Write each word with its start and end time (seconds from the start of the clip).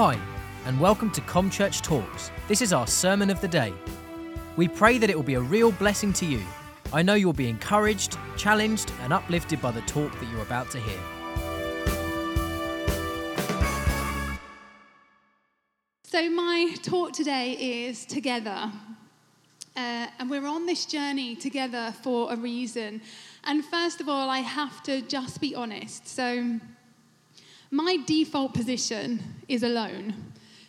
Hi, 0.00 0.16
and 0.64 0.78
welcome 0.78 1.10
to 1.10 1.20
ComChurch 1.22 1.82
Talks. 1.82 2.30
This 2.46 2.62
is 2.62 2.72
our 2.72 2.86
sermon 2.86 3.30
of 3.30 3.40
the 3.40 3.48
day. 3.48 3.74
We 4.54 4.68
pray 4.68 4.96
that 4.96 5.10
it 5.10 5.16
will 5.16 5.24
be 5.24 5.34
a 5.34 5.40
real 5.40 5.72
blessing 5.72 6.12
to 6.12 6.24
you. 6.24 6.40
I 6.92 7.02
know 7.02 7.14
you'll 7.14 7.32
be 7.32 7.48
encouraged, 7.48 8.16
challenged, 8.36 8.92
and 9.02 9.12
uplifted 9.12 9.60
by 9.60 9.72
the 9.72 9.80
talk 9.80 10.12
that 10.12 10.30
you're 10.30 10.42
about 10.42 10.70
to 10.70 10.78
hear. 10.78 11.00
So, 16.04 16.30
my 16.30 16.76
talk 16.80 17.12
today 17.12 17.88
is 17.88 18.06
Together. 18.06 18.70
Uh, 19.76 20.06
and 20.20 20.30
we're 20.30 20.46
on 20.46 20.64
this 20.66 20.86
journey 20.86 21.34
together 21.34 21.92
for 22.04 22.32
a 22.32 22.36
reason. 22.36 23.00
And 23.42 23.64
first 23.64 24.00
of 24.00 24.08
all, 24.08 24.30
I 24.30 24.38
have 24.38 24.80
to 24.84 25.00
just 25.00 25.40
be 25.40 25.56
honest. 25.56 26.06
So, 26.06 26.60
my 27.70 27.98
default 28.06 28.54
position 28.54 29.20
is 29.48 29.62
alone. 29.62 30.14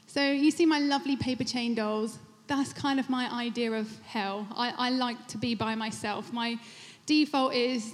So, 0.07 0.31
you 0.31 0.52
see 0.52 0.66
my 0.66 0.80
lovely 0.80 1.16
paper 1.16 1.44
chain 1.44 1.76
dolls? 1.76 2.20
That's 2.48 2.73
kind 2.73 2.99
of 2.99 3.09
my 3.09 3.31
idea 3.31 3.71
of 3.71 3.88
hell. 4.02 4.48
I, 4.55 4.73
I 4.77 4.90
like 4.90 5.27
to 5.27 5.38
be 5.38 5.54
by 5.54 5.76
myself. 5.76 6.34
My 6.34 6.57
default 7.05 7.54
is 7.54 7.93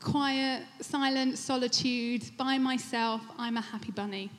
quiet, 0.00 0.62
silent, 0.80 1.38
solitude, 1.38 2.24
by 2.36 2.58
myself. 2.58 3.22
I'm 3.38 3.56
a 3.56 3.62
happy 3.62 3.92
bunny. 3.92 4.30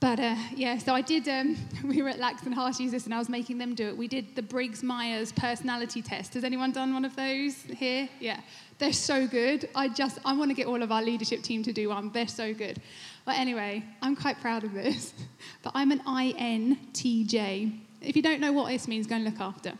But 0.00 0.18
uh, 0.18 0.36
yeah, 0.54 0.78
so 0.78 0.94
I 0.94 1.02
did, 1.02 1.28
um, 1.28 1.56
we 1.84 2.00
were 2.02 2.08
at 2.08 2.18
Lax 2.18 2.42
and 2.44 2.54
Harshes 2.54 2.90
this, 2.90 3.04
and 3.04 3.14
I 3.14 3.18
was 3.18 3.28
making 3.28 3.58
them 3.58 3.74
do 3.74 3.88
it. 3.88 3.96
We 3.96 4.08
did 4.08 4.34
the 4.34 4.42
Briggs 4.42 4.82
Myers 4.82 5.32
personality 5.32 6.00
test. 6.00 6.34
Has 6.34 6.44
anyone 6.44 6.72
done 6.72 6.94
one 6.94 7.04
of 7.04 7.14
those 7.16 7.62
here? 7.62 8.08
Yeah. 8.18 8.40
They're 8.80 8.94
so 8.94 9.26
good. 9.26 9.68
I 9.74 9.88
just, 9.88 10.18
I 10.24 10.32
want 10.32 10.50
to 10.50 10.54
get 10.54 10.66
all 10.66 10.82
of 10.82 10.90
our 10.90 11.02
leadership 11.02 11.42
team 11.42 11.62
to 11.64 11.72
do 11.72 11.90
one. 11.90 12.10
They're 12.12 12.26
so 12.26 12.54
good. 12.54 12.80
But 13.26 13.36
anyway, 13.36 13.84
I'm 14.00 14.16
quite 14.16 14.40
proud 14.40 14.64
of 14.64 14.72
this. 14.72 15.12
But 15.62 15.72
I'm 15.74 15.92
an 15.92 16.00
INTJ. 16.00 17.78
If 18.00 18.16
you 18.16 18.22
don't 18.22 18.40
know 18.40 18.52
what 18.52 18.70
this 18.70 18.88
means, 18.88 19.06
go 19.06 19.16
and 19.16 19.24
look 19.24 19.40
after. 19.40 19.74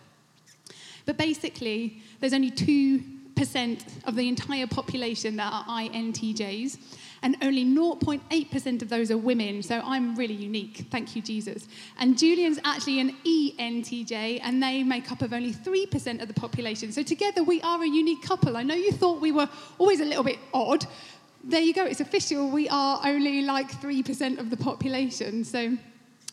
But 1.07 1.17
basically, 1.17 2.03
there's 2.21 2.35
only 2.35 2.51
2% 2.51 4.05
of 4.05 4.15
the 4.15 4.29
entire 4.29 4.67
population 4.67 5.37
that 5.37 5.51
are 5.51 5.65
INTJs 5.65 6.77
and 7.23 7.37
only 7.43 7.65
0.8% 7.65 8.83
of 8.83 8.89
those 8.89 9.11
are 9.11 9.19
women. 9.19 9.63
So 9.63 9.81
I'm 9.85 10.17
really 10.17 10.35
unique. 10.35 10.87
Thank 10.91 11.15
you, 11.15 11.23
Jesus. 11.23 11.69
And 11.99 12.19
Julian's 12.19 12.59
actually 12.65 13.01
an 13.01 13.17
ENTJ, 13.25 14.41
and 14.43 14.63
they 14.63 14.83
make 14.83 15.13
up 15.13 15.23
of 15.23 15.33
only 15.33 15.53
3% 15.53 16.23
of 16.23 16.29
the 16.29 16.35
population. 16.35 16.93
So 16.93 17.03
together 17.03 17.43
we 17.43 17.61
are 17.63 17.83
a 17.83 17.89
unique 17.89 18.23
couple. 18.23 18.57
I 18.57 18.63
know 18.63 18.75
you 18.75 18.93
thought 18.93 19.21
we 19.21 19.33
were 19.33 19.49
always 19.79 20.01
a 20.01 20.05
little 20.05 20.25
bit 20.25 20.39
odd. 20.55 20.87
There 21.45 21.61
you 21.61 21.75
go, 21.75 21.85
it's 21.85 22.01
official. 22.01 22.51
We 22.51 22.69
are 22.69 23.01
only 23.05 23.43
like 23.43 23.71
3% 23.71 24.39
of 24.39 24.51
the 24.51 24.57
population. 24.57 25.45
So, 25.45 25.77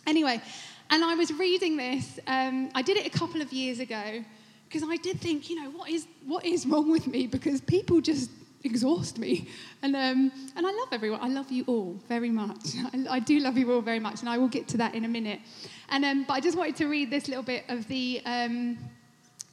anyway, 0.05 0.41
and 0.89 1.03
I 1.03 1.15
was 1.15 1.31
reading 1.33 1.77
this, 1.77 2.19
um, 2.27 2.69
I 2.75 2.81
did 2.81 2.97
it 2.97 3.07
a 3.07 3.17
couple 3.17 3.41
of 3.41 3.51
years 3.51 3.79
ago 3.79 4.23
because 4.67 4.87
I 4.87 4.97
did 4.97 5.19
think, 5.19 5.49
you 5.49 5.61
know, 5.61 5.69
what 5.71 5.89
is, 5.89 6.07
what 6.25 6.45
is 6.45 6.65
wrong 6.65 6.91
with 6.91 7.07
me? 7.07 7.27
Because 7.27 7.61
people 7.61 8.01
just 8.01 8.29
exhaust 8.67 9.17
me. 9.17 9.47
And, 9.81 9.95
um, 9.95 10.31
and 10.55 10.65
I 10.65 10.71
love 10.71 10.89
everyone. 10.91 11.21
I 11.21 11.29
love 11.29 11.51
you 11.51 11.63
all 11.67 11.99
very 12.07 12.29
much. 12.29 12.65
I, 12.93 13.17
I, 13.17 13.19
do 13.19 13.39
love 13.39 13.57
you 13.57 13.71
all 13.71 13.81
very 13.81 13.99
much, 13.99 14.21
and 14.21 14.29
I 14.29 14.37
will 14.37 14.47
get 14.47 14.67
to 14.69 14.77
that 14.77 14.93
in 14.93 15.05
a 15.05 15.07
minute. 15.07 15.39
And, 15.89 16.05
um, 16.05 16.25
but 16.27 16.33
I 16.33 16.39
just 16.39 16.57
wanted 16.57 16.75
to 16.77 16.87
read 16.87 17.09
this 17.09 17.27
little 17.27 17.43
bit 17.43 17.63
of 17.69 17.87
the. 17.87 18.21
Um, 18.25 18.77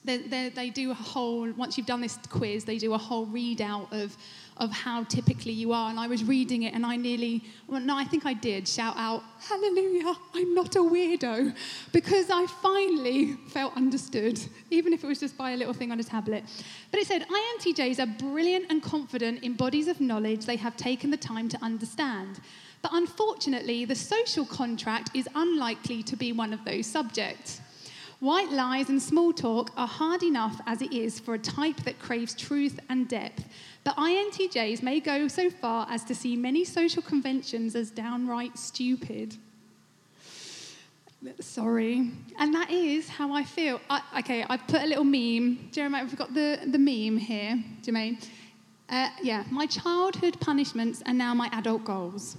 they, 0.05 0.19
they, 0.19 0.51
they 0.51 0.71
do 0.71 0.91
a 0.91 0.95
whole, 0.95 1.51
once 1.53 1.79
you've 1.79 1.87
done 1.87 2.03
this 2.03 2.19
quiz, 2.29 2.65
they 2.65 2.77
do 2.77 2.93
a 2.93 2.99
whole 2.99 3.27
readout 3.27 3.91
of 3.91 4.17
of 4.57 4.71
how 4.71 5.03
typically 5.05 5.53
you 5.53 5.73
are. 5.73 5.91
And 5.91 5.99
I 5.99 6.07
was 6.07 6.23
reading 6.25 6.63
it 6.63 6.75
and 6.75 6.87
I 6.87 6.97
nearly, 6.97 7.45
well, 7.67 7.81
no, 7.81 7.97
I 7.97 8.05
think 8.05 8.25
I 8.25 8.35
did 8.35 8.69
shout 8.69 8.95
out, 8.97 9.23
Hallelujah, 9.41 10.15
I'm 10.35 10.55
not 10.55 10.77
a 10.77 10.79
weirdo, 10.79 11.55
because 11.93 12.31
I 12.31 12.47
finally 12.47 13.35
felt 13.49 13.77
understood, 13.77 14.41
even 14.71 14.93
if 14.93 15.03
it 15.03 15.07
was 15.07 15.21
just 15.21 15.37
by 15.37 15.53
a 15.53 15.57
little 15.57 15.75
thing 15.75 15.91
on 15.91 15.99
a 16.01 16.05
tablet. 16.05 16.45
But 16.91 17.01
it 17.01 17.07
said, 17.07 17.27
INTJs 17.29 17.99
are 17.99 18.07
brilliant 18.19 18.67
and 18.71 18.83
confident 18.83 19.43
in 19.43 19.55
bodies 19.55 19.89
of 19.89 20.01
knowledge 20.01 20.47
they 20.47 20.57
have 20.57 20.77
taken 20.77 21.11
the 21.11 21.17
time 21.17 21.49
to 21.49 21.59
understand. 21.63 22.41
But 22.83 22.93
unfortunately, 22.93 23.87
the 23.87 23.95
social 23.95 24.45
contract 24.45 25.11
is 25.15 25.29
unlikely 25.35 26.03
to 26.05 26.17
be 26.17 26.33
one 26.33 26.53
of 26.53 26.65
those 26.65 26.87
subjects. 26.87 27.61
White 28.21 28.53
lies 28.53 28.89
and 28.89 29.03
small 29.03 29.33
talk 29.33 29.71
are 29.77 29.87
hard 29.87 30.23
enough 30.23 30.61
as 30.67 30.81
it 30.81 30.93
is 30.93 31.21
for 31.21 31.35
a 31.35 31.39
type 31.39 31.77
that 31.85 31.99
craves 31.99 32.35
truth 32.35 32.79
and 32.89 33.09
depth, 33.09 33.45
but 33.85 33.97
INTJs 33.97 34.83
may 34.83 34.99
go 34.99 35.29
so 35.29 35.51
far 35.51 35.87
as 35.91 36.03
to 36.05 36.15
see 36.15 36.37
many 36.37 36.65
social 36.65 37.03
conventions 37.03 37.77
as 37.77 37.91
downright 37.91 38.59
stupid. 38.59 39.37
Sorry. 41.41 42.11
And 42.39 42.55
that 42.55 42.71
is 42.71 43.09
how 43.09 43.33
I 43.33 43.45
feel. 43.45 43.81
I, 43.89 44.03
okay, 44.19 44.45
I've 44.49 44.67
put 44.67 44.83
a 44.83 44.87
little 44.87 45.05
meme. 45.05 45.69
Jeremiah, 45.71 46.05
we've 46.05 46.17
got 46.17 46.35
the, 46.35 46.61
the 46.67 46.79
meme 46.79 47.19
here, 47.19 47.63
Jermaine. 47.83 48.23
Uh, 48.89 49.09
yeah, 49.23 49.45
my 49.51 49.67
childhood 49.67 50.39
punishments 50.41 51.03
are 51.07 51.15
now 51.15 51.35
my 51.35 51.49
adult 51.53 51.85
goals. 51.85 52.37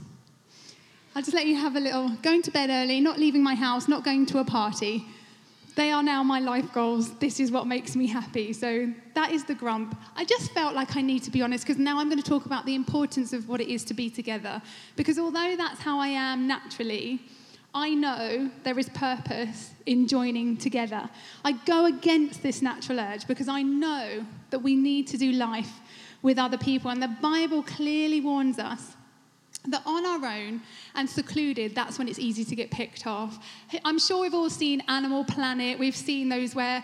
I'll 1.16 1.22
just 1.22 1.34
let 1.34 1.48
you 1.48 1.56
have 1.56 1.76
a 1.76 1.80
little 1.80 2.10
going 2.22 2.42
to 2.44 2.52
bed 2.52 2.70
early, 2.70 3.00
not 3.00 3.18
leaving 3.18 3.42
my 3.42 3.56
house, 3.56 3.88
not 3.88 4.04
going 4.04 4.26
to 4.28 4.40
a 4.40 4.46
party. 4.46 5.06
They 5.75 5.91
are 5.91 6.02
now 6.02 6.24
my 6.24 6.40
life 6.40 6.72
goals. 6.74 7.13
This 7.16 7.40
is 7.40 7.52
what 7.52 7.68
makes 7.68 7.96
me 7.97 8.08
happy. 8.08 8.53
So 8.53 8.91
that 9.13 9.31
is 9.31 9.44
the 9.44 9.56
grump. 9.56 9.97
I 10.16 10.24
just 10.24 10.52
felt 10.52 10.74
like 10.74 10.96
I 10.96 11.02
need 11.02 11.24
to 11.24 11.31
be 11.31 11.41
honest 11.41 11.66
because 11.66 11.78
now 11.78 12.00
I'm 12.00 12.08
going 12.09 12.22
to 12.22 12.30
talk 12.30 12.46
about 12.46 12.66
the 12.66 12.75
importance 12.75 13.34
of 13.34 13.50
what 13.50 13.59
it 13.59 13.68
is 13.68 13.84
to 13.85 13.94
be 13.94 14.09
together. 14.09 14.62
Because 14.96 15.19
although 15.19 15.56
that's 15.58 15.81
how 15.81 16.00
I 16.00 16.08
am 16.08 16.47
naturally, 16.47 17.22
I 17.74 17.94
know 17.94 18.50
there 18.64 18.80
is 18.80 18.88
purpose 18.88 19.72
in 19.85 20.08
joining 20.08 20.56
together. 20.56 21.09
I 21.44 21.52
go 21.52 21.85
against 21.88 22.41
this 22.41 22.62
natural 22.62 23.02
urge 23.02 23.28
because 23.28 23.50
I 23.50 23.62
know 23.62 24.25
that 24.52 24.59
we 24.59 24.75
need 24.75 25.08
to 25.08 25.18
do 25.18 25.34
life 25.34 25.81
with 26.22 26.40
other 26.40 26.58
people. 26.58 26.90
And 26.90 27.03
the 27.03 27.14
Bible 27.22 27.62
clearly 27.64 28.22
warns 28.22 28.59
us 28.59 28.96
that 29.68 29.81
on 29.86 30.06
our 30.06 30.26
own 30.26 30.62
and 30.96 31.09
secluded, 31.09 31.76
that's 31.76 31.98
when 31.98 32.08
it's 32.08 32.20
easy 32.20 32.46
to 32.46 32.56
get 32.56 32.72
picked 32.72 33.08
off. 33.08 33.40
I'm 33.84 34.00
sure 34.00 34.22
we've 34.22 34.34
all 34.34 34.50
seen 34.50 34.81
Animal 34.88 35.24
Planet. 35.24 35.80
We've 35.80 35.96
seen 35.96 36.30
those 36.30 36.56
where, 36.56 36.84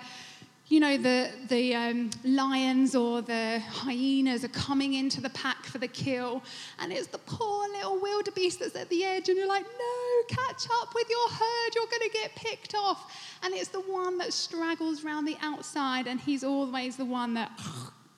you 0.67 0.79
know, 0.79 0.97
the, 0.97 1.29
the 1.49 1.75
um, 1.75 2.09
lions 2.23 2.95
or 2.95 3.21
the 3.21 3.59
hyenas 3.59 4.45
are 4.45 4.49
coming 4.49 4.93
into 4.93 5.19
the 5.19 5.29
pack 5.31 5.65
for 5.65 5.79
the 5.79 5.87
kill, 5.87 6.41
and 6.79 6.93
it's 6.93 7.07
the 7.07 7.17
poor 7.19 7.67
little 7.69 7.99
wildebeest 7.99 8.59
that's 8.59 8.75
at 8.75 8.87
the 8.89 9.03
edge, 9.03 9.27
and 9.27 9.37
you're 9.37 9.47
like, 9.47 9.65
no, 9.65 10.35
catch 10.35 10.67
up 10.81 10.93
with 10.95 11.09
your 11.09 11.29
herd, 11.29 11.75
you're 11.75 11.87
going 11.87 12.09
to 12.09 12.17
get 12.17 12.35
picked 12.35 12.73
off. 12.73 13.13
And 13.43 13.53
it's 13.53 13.69
the 13.69 13.81
one 13.81 14.17
that 14.19 14.31
straggles 14.31 15.03
around 15.03 15.25
the 15.25 15.37
outside, 15.41 16.07
and 16.07 16.19
he's 16.19 16.43
always 16.43 16.95
the 16.95 17.05
one 17.05 17.33
that 17.33 17.51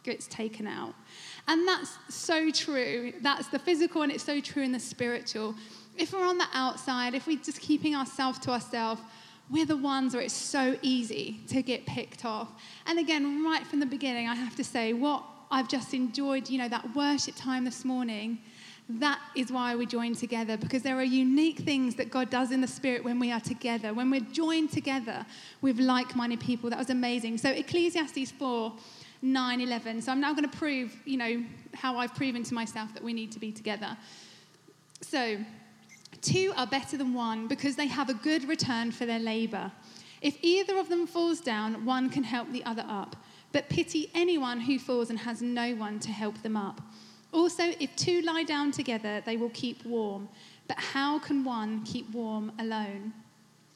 gets 0.03 0.27
taken 0.27 0.67
out. 0.67 0.93
And 1.47 1.67
that's 1.67 1.97
so 2.09 2.51
true. 2.51 3.13
That's 3.21 3.47
the 3.47 3.59
physical, 3.59 4.01
and 4.01 4.11
it's 4.11 4.23
so 4.23 4.39
true 4.39 4.63
in 4.63 4.71
the 4.71 4.79
spiritual. 4.79 5.55
If 5.97 6.13
we're 6.13 6.27
on 6.27 6.37
the 6.37 6.47
outside, 6.53 7.13
if 7.13 7.27
we're 7.27 7.37
just 7.37 7.59
keeping 7.59 7.95
ourselves 7.95 8.39
to 8.39 8.51
ourselves, 8.51 9.01
we're 9.49 9.65
the 9.65 9.77
ones 9.77 10.13
where 10.13 10.23
it's 10.23 10.33
so 10.33 10.77
easy 10.81 11.41
to 11.49 11.61
get 11.61 11.85
picked 11.85 12.25
off. 12.25 12.49
And 12.87 12.97
again, 12.97 13.43
right 13.43 13.65
from 13.67 13.79
the 13.79 13.85
beginning, 13.85 14.27
I 14.27 14.35
have 14.35 14.55
to 14.55 14.63
say, 14.63 14.93
what 14.93 15.23
I've 15.51 15.67
just 15.67 15.93
enjoyed, 15.93 16.49
you 16.49 16.57
know, 16.57 16.69
that 16.69 16.95
worship 16.95 17.35
time 17.35 17.65
this 17.65 17.83
morning, 17.83 18.39
that 18.89 19.19
is 19.35 19.51
why 19.51 19.75
we 19.75 19.85
join 19.85 20.13
together 20.13 20.57
because 20.57 20.81
there 20.81 20.97
are 20.97 21.03
unique 21.03 21.59
things 21.59 21.95
that 21.95 22.09
God 22.09 22.29
does 22.29 22.51
in 22.51 22.59
the 22.59 22.67
spirit 22.67 23.03
when 23.03 23.19
we 23.19 23.31
are 23.31 23.39
together, 23.39 23.93
when 23.93 24.09
we're 24.09 24.19
joined 24.31 24.71
together 24.71 25.25
with 25.61 25.79
like 25.79 26.15
minded 26.15 26.39
people. 26.39 26.69
That 26.69 26.79
was 26.79 26.89
amazing. 26.89 27.37
So, 27.37 27.49
Ecclesiastes 27.49 28.31
4 28.31 28.73
9 29.23 29.61
11. 29.61 30.01
So 30.01 30.11
I'm 30.11 30.19
now 30.19 30.33
going 30.33 30.47
to 30.47 30.57
prove, 30.57 30.95
you 31.05 31.17
know, 31.17 31.43
how 31.73 31.97
I've 31.97 32.13
proven 32.13 32.43
to 32.43 32.53
myself 32.53 32.93
that 32.93 33.03
we 33.03 33.13
need 33.13 33.31
to 33.31 33.39
be 33.39 33.51
together. 33.51 33.97
So, 35.01 35.37
two 36.21 36.53
are 36.55 36.67
better 36.67 36.97
than 36.97 37.13
one 37.13 37.47
because 37.47 37.75
they 37.75 37.87
have 37.87 38.09
a 38.09 38.13
good 38.13 38.47
return 38.47 38.91
for 38.91 39.05
their 39.05 39.19
labor. 39.19 39.71
If 40.21 40.37
either 40.41 40.77
of 40.77 40.89
them 40.89 41.07
falls 41.07 41.39
down, 41.39 41.85
one 41.85 42.09
can 42.09 42.23
help 42.23 42.51
the 42.51 42.63
other 42.65 42.85
up. 42.87 43.15
But 43.53 43.69
pity 43.69 44.11
anyone 44.13 44.59
who 44.59 44.77
falls 44.77 45.09
and 45.09 45.19
has 45.19 45.41
no 45.41 45.73
one 45.75 45.99
to 46.01 46.11
help 46.11 46.41
them 46.41 46.57
up. 46.57 46.81
Also, 47.31 47.63
if 47.79 47.95
two 47.95 48.21
lie 48.21 48.43
down 48.43 48.71
together, 48.71 49.21
they 49.25 49.37
will 49.37 49.49
keep 49.49 49.85
warm. 49.85 50.27
But 50.67 50.79
how 50.79 51.19
can 51.19 51.43
one 51.43 51.83
keep 51.83 52.09
warm 52.11 52.51
alone? 52.59 53.13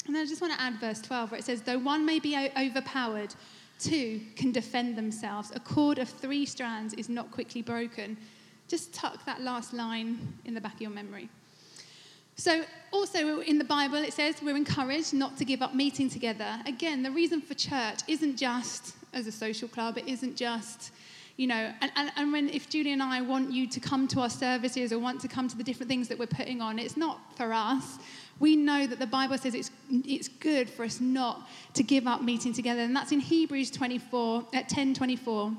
And 0.05 0.15
then 0.15 0.23
I 0.23 0.25
just 0.25 0.41
want 0.41 0.53
to 0.53 0.61
add 0.61 0.79
verse 0.79 1.01
12 1.01 1.31
where 1.31 1.39
it 1.39 1.43
says, 1.43 1.61
Though 1.61 1.79
one 1.79 2.05
may 2.05 2.19
be 2.19 2.35
overpowered, 2.57 3.35
Two 3.79 4.21
can 4.35 4.51
defend 4.51 4.95
themselves. 4.95 5.51
A 5.55 5.59
cord 5.59 5.99
of 5.99 6.09
three 6.09 6.45
strands 6.45 6.93
is 6.95 7.09
not 7.09 7.31
quickly 7.31 7.61
broken. 7.61 8.17
Just 8.67 8.93
tuck 8.93 9.23
that 9.25 9.41
last 9.41 9.73
line 9.73 10.33
in 10.45 10.53
the 10.53 10.61
back 10.61 10.75
of 10.75 10.81
your 10.81 10.91
memory. 10.91 11.29
So, 12.35 12.63
also 12.91 13.41
in 13.41 13.57
the 13.57 13.63
Bible, 13.63 13.95
it 13.95 14.13
says 14.13 14.41
we're 14.43 14.55
encouraged 14.55 15.13
not 15.13 15.37
to 15.37 15.45
give 15.45 15.63
up 15.63 15.73
meeting 15.73 16.07
together. 16.07 16.59
Again, 16.67 17.01
the 17.01 17.11
reason 17.11 17.41
for 17.41 17.55
church 17.55 18.01
isn't 18.07 18.37
just 18.37 18.95
as 19.13 19.25
a 19.25 19.31
social 19.31 19.67
club, 19.67 19.97
it 19.97 20.07
isn't 20.07 20.35
just, 20.35 20.91
you 21.37 21.47
know, 21.47 21.73
and, 21.81 21.91
and, 21.95 22.11
and 22.15 22.31
when 22.31 22.49
if 22.49 22.69
Julie 22.69 22.93
and 22.93 23.01
I 23.01 23.21
want 23.21 23.51
you 23.51 23.67
to 23.67 23.79
come 23.79 24.07
to 24.09 24.21
our 24.21 24.29
services 24.29 24.93
or 24.93 24.99
want 24.99 25.19
to 25.21 25.27
come 25.27 25.47
to 25.47 25.57
the 25.57 25.63
different 25.63 25.89
things 25.89 26.07
that 26.09 26.19
we're 26.19 26.27
putting 26.27 26.61
on, 26.61 26.77
it's 26.77 26.95
not 26.95 27.19
for 27.35 27.53
us. 27.53 27.97
We 28.39 28.55
know 28.55 28.85
that 28.85 28.99
the 28.99 29.07
Bible 29.07 29.37
says 29.37 29.55
it's, 29.55 29.71
it's 29.89 30.27
good 30.27 30.69
for 30.69 30.83
us 30.83 31.01
not 31.01 31.47
to 31.73 31.83
give 31.83 32.07
up 32.07 32.21
meeting 32.21 32.53
together. 32.53 32.81
And 32.81 32.95
that's 32.95 33.11
in 33.11 33.19
Hebrews 33.19 33.71
24, 33.71 34.47
at 34.53 34.69
10 34.69 34.93
24. 34.93 35.53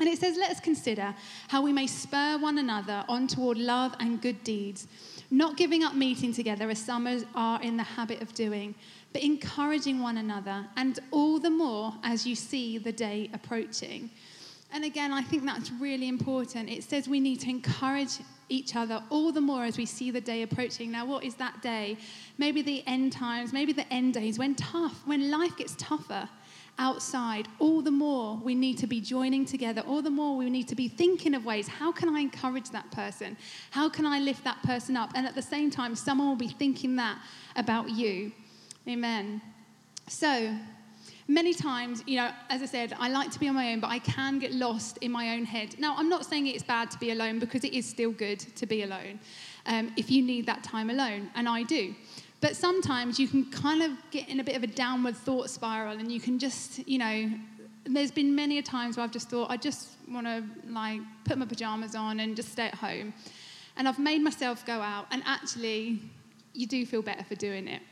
And 0.00 0.08
it 0.08 0.18
says, 0.18 0.36
Let 0.36 0.50
us 0.50 0.60
consider 0.60 1.14
how 1.48 1.62
we 1.62 1.72
may 1.72 1.86
spur 1.86 2.38
one 2.38 2.58
another 2.58 3.04
on 3.08 3.26
toward 3.26 3.58
love 3.58 3.94
and 4.00 4.20
good 4.20 4.42
deeds, 4.42 4.88
not 5.30 5.56
giving 5.56 5.84
up 5.84 5.94
meeting 5.94 6.32
together 6.32 6.68
as 6.68 6.78
some 6.78 7.06
are 7.34 7.62
in 7.62 7.76
the 7.76 7.82
habit 7.82 8.20
of 8.20 8.34
doing, 8.34 8.74
but 9.12 9.22
encouraging 9.22 10.00
one 10.00 10.18
another, 10.18 10.66
and 10.76 10.98
all 11.12 11.38
the 11.38 11.50
more 11.50 11.94
as 12.02 12.26
you 12.26 12.34
see 12.34 12.78
the 12.78 12.92
day 12.92 13.30
approaching. 13.32 14.10
And 14.72 14.84
again, 14.84 15.12
I 15.12 15.22
think 15.22 15.44
that's 15.44 15.70
really 15.70 16.08
important. 16.08 16.68
It 16.68 16.82
says 16.82 17.08
we 17.08 17.20
need 17.20 17.38
to 17.40 17.50
encourage 17.50 18.18
each 18.48 18.76
other 18.76 19.02
all 19.10 19.32
the 19.32 19.40
more 19.40 19.64
as 19.64 19.76
we 19.76 19.86
see 19.86 20.10
the 20.10 20.20
day 20.20 20.42
approaching. 20.42 20.90
Now, 20.90 21.06
what 21.06 21.24
is 21.24 21.34
that 21.36 21.62
day? 21.62 21.96
Maybe 22.38 22.62
the 22.62 22.82
end 22.86 23.12
times, 23.12 23.52
maybe 23.52 23.72
the 23.72 23.90
end 23.92 24.14
days, 24.14 24.38
when 24.38 24.54
tough, 24.54 25.00
when 25.06 25.30
life 25.30 25.56
gets 25.56 25.74
tougher 25.76 26.28
outside, 26.78 27.46
all 27.58 27.80
the 27.80 27.90
more 27.90 28.36
we 28.42 28.54
need 28.54 28.78
to 28.78 28.86
be 28.86 29.00
joining 29.00 29.44
together, 29.44 29.82
all 29.86 30.02
the 30.02 30.10
more 30.10 30.36
we 30.36 30.50
need 30.50 30.68
to 30.68 30.74
be 30.74 30.88
thinking 30.88 31.34
of 31.34 31.44
ways 31.44 31.68
how 31.68 31.92
can 31.92 32.08
I 32.14 32.20
encourage 32.20 32.70
that 32.70 32.90
person? 32.90 33.36
How 33.70 33.88
can 33.88 34.06
I 34.06 34.18
lift 34.18 34.44
that 34.44 34.62
person 34.62 34.96
up? 34.96 35.10
And 35.14 35.26
at 35.26 35.34
the 35.34 35.42
same 35.42 35.70
time, 35.70 35.94
someone 35.94 36.28
will 36.28 36.36
be 36.36 36.48
thinking 36.48 36.96
that 36.96 37.18
about 37.56 37.90
you. 37.90 38.32
Amen. 38.88 39.40
So, 40.08 40.54
many 41.28 41.54
times, 41.54 42.02
you 42.06 42.16
know, 42.16 42.30
as 42.50 42.62
I 42.62 42.66
said, 42.66 42.94
I 42.98 43.08
like 43.08 43.30
to 43.32 43.40
be 43.40 43.48
on 43.48 43.54
my 43.54 43.72
own, 43.72 43.80
but 43.80 43.90
I 43.90 43.98
can 43.98 44.38
get 44.38 44.52
lost 44.52 44.98
in 44.98 45.10
my 45.10 45.36
own 45.36 45.44
head. 45.44 45.76
Now, 45.78 45.94
I'm 45.96 46.08
not 46.08 46.24
saying 46.26 46.46
it's 46.46 46.62
bad 46.62 46.90
to 46.90 46.98
be 46.98 47.10
alone 47.10 47.38
because 47.38 47.64
it 47.64 47.72
is 47.72 47.86
still 47.86 48.12
good 48.12 48.40
to 48.40 48.66
be 48.66 48.82
alone 48.82 49.20
um, 49.66 49.92
if 49.96 50.10
you 50.10 50.22
need 50.22 50.46
that 50.46 50.62
time 50.62 50.90
alone, 50.90 51.30
and 51.34 51.48
I 51.48 51.62
do. 51.62 51.94
But 52.40 52.56
sometimes 52.56 53.18
you 53.18 53.26
can 53.26 53.50
kind 53.50 53.82
of 53.82 53.92
get 54.10 54.28
in 54.28 54.40
a 54.40 54.44
bit 54.44 54.54
of 54.54 54.62
a 54.62 54.66
downward 54.66 55.16
thought 55.16 55.48
spiral 55.48 55.96
and 55.98 56.12
you 56.12 56.20
can 56.20 56.38
just, 56.38 56.86
you 56.86 56.98
know, 56.98 57.30
there's 57.84 58.10
been 58.10 58.34
many 58.34 58.58
a 58.58 58.62
times 58.62 58.96
where 58.96 59.04
I've 59.04 59.12
just 59.12 59.30
thought, 59.30 59.50
I 59.50 59.56
just 59.56 59.88
want 60.10 60.26
to 60.26 60.44
like 60.68 61.00
put 61.24 61.38
my 61.38 61.46
pajamas 61.46 61.94
on 61.94 62.20
and 62.20 62.36
just 62.36 62.52
stay 62.52 62.66
at 62.66 62.74
home. 62.74 63.14
And 63.76 63.88
I've 63.88 63.98
made 63.98 64.22
myself 64.22 64.64
go 64.64 64.80
out, 64.80 65.06
and 65.10 65.22
actually, 65.26 66.00
you 66.52 66.66
do 66.66 66.86
feel 66.86 67.02
better 67.02 67.24
for 67.24 67.34
doing 67.34 67.66
it. 67.66 67.82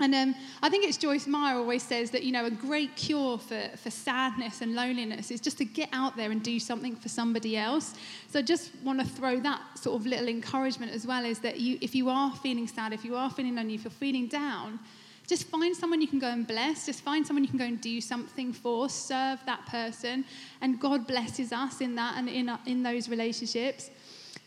And 0.00 0.14
um, 0.14 0.34
I 0.62 0.70
think 0.70 0.84
it's 0.84 0.96
Joyce 0.96 1.26
Meyer 1.26 1.56
always 1.56 1.82
says 1.82 2.10
that, 2.10 2.22
you 2.22 2.32
know, 2.32 2.46
a 2.46 2.50
great 2.50 2.96
cure 2.96 3.38
for, 3.38 3.60
for 3.76 3.90
sadness 3.90 4.62
and 4.62 4.74
loneliness 4.74 5.30
is 5.30 5.40
just 5.40 5.58
to 5.58 5.64
get 5.64 5.90
out 5.92 6.16
there 6.16 6.30
and 6.30 6.42
do 6.42 6.58
something 6.58 6.96
for 6.96 7.08
somebody 7.08 7.56
else. 7.56 7.94
So 8.28 8.38
I 8.38 8.42
just 8.42 8.70
want 8.82 9.00
to 9.00 9.06
throw 9.06 9.38
that 9.40 9.60
sort 9.78 10.00
of 10.00 10.06
little 10.06 10.28
encouragement 10.28 10.92
as 10.92 11.06
well 11.06 11.24
is 11.24 11.38
that 11.40 11.60
you, 11.60 11.78
if 11.80 11.94
you 11.94 12.08
are 12.08 12.34
feeling 12.36 12.66
sad, 12.66 12.92
if 12.92 13.04
you 13.04 13.14
are 13.14 13.30
feeling 13.30 13.54
lonely, 13.54 13.74
if 13.74 13.84
you're 13.84 13.90
feeling 13.90 14.26
down, 14.26 14.78
just 15.26 15.46
find 15.46 15.76
someone 15.76 16.00
you 16.00 16.08
can 16.08 16.18
go 16.18 16.28
and 16.28 16.44
bless. 16.44 16.86
Just 16.86 17.02
find 17.02 17.24
someone 17.24 17.44
you 17.44 17.50
can 17.50 17.58
go 17.58 17.64
and 17.64 17.80
do 17.80 18.00
something 18.00 18.52
for. 18.52 18.88
Serve 18.88 19.38
that 19.46 19.64
person. 19.66 20.24
And 20.60 20.80
God 20.80 21.06
blesses 21.06 21.52
us 21.52 21.80
in 21.80 21.94
that 21.94 22.14
and 22.16 22.28
in, 22.28 22.50
in 22.66 22.82
those 22.82 23.08
relationships. 23.08 23.90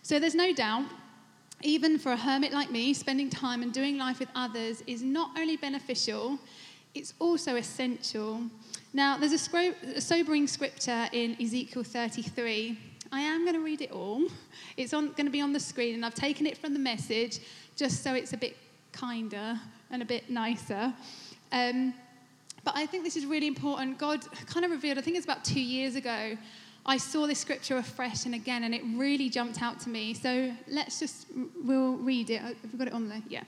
So 0.02 0.20
there's 0.20 0.36
no 0.36 0.52
doubt 0.52 0.84
even 1.64 1.98
for 1.98 2.12
a 2.12 2.18
hermit 2.18 2.52
like 2.52 2.72
me, 2.72 2.94
spending 2.94 3.30
time 3.30 3.64
and 3.64 3.74
doing 3.74 3.98
life 3.98 4.20
with 4.20 4.30
others 4.36 4.84
is 4.86 5.02
not 5.02 5.32
only 5.38 5.58
beneficial, 5.58 6.38
it's 6.94 7.14
also 7.20 7.56
essential. 7.56 8.42
Now, 8.94 9.18
there's 9.18 9.32
a, 9.32 9.38
scro- 9.38 9.74
a 9.96 10.02
sobering 10.02 10.46
scripture 10.46 11.08
in 11.12 11.36
Ezekiel 11.42 11.84
33. 11.84 12.78
I 13.12 13.22
am 13.22 13.44
going 13.44 13.56
to 13.56 13.64
read 13.64 13.82
it 13.82 13.92
all. 13.92 14.28
It's 14.78 14.92
going 14.92 15.14
to 15.16 15.30
be 15.30 15.42
on 15.42 15.54
the 15.54 15.60
screen, 15.60 15.96
and 15.96 16.06
I've 16.06 16.16
taken 16.16 16.46
it 16.46 16.58
from 16.58 16.74
the 16.74 16.80
message 16.80 17.40
just 17.76 18.04
so 18.04 18.14
it's 18.14 18.34
a 18.34 18.38
bit 18.38 18.58
kinder 18.92 19.60
and 19.90 20.02
a 20.02 20.06
bit 20.06 20.30
nicer. 20.30 20.94
Um, 21.52 21.94
but 22.64 22.76
I 22.78 22.86
think 22.86 23.04
this 23.04 23.16
is 23.16 23.26
really 23.26 23.48
important. 23.48 23.98
God 23.98 24.26
kind 24.48 24.66
of 24.66 24.72
revealed, 24.72 24.98
I 24.98 25.02
think 25.02 25.18
it's 25.18 25.26
about 25.26 25.44
two 25.44 25.62
years 25.62 25.96
ago, 25.96 26.38
I 26.86 26.98
saw 26.98 27.28
this 27.28 27.40
scripture 27.40 27.78
afresh 27.78 28.26
and 28.26 28.36
again, 28.36 28.64
and 28.64 28.76
it 28.76 28.82
really 28.96 29.30
jumped 29.30 29.62
out 29.62 29.80
to 29.82 29.90
me. 29.90 30.14
So 30.14 30.54
let's 30.68 31.00
just, 31.00 31.28
we'll 31.64 31.96
read 31.96 32.30
it. 32.30 32.42
Have 32.42 32.58
we 32.72 32.78
got 32.78 32.88
it 32.88 32.94
on 32.94 33.08
there? 33.08 33.22
Yeah. 33.30 33.44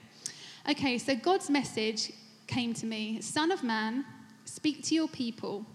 Okay, 0.68 0.96
so 0.98 1.14
God's 1.14 1.50
message 1.50 2.12
came 2.46 2.72
to 2.74 2.86
me 2.86 3.20
Son 3.20 3.50
of 3.50 3.62
man, 3.62 4.04
speak 4.44 4.82
to 4.84 4.94
your 4.94 5.08
people. 5.08 5.66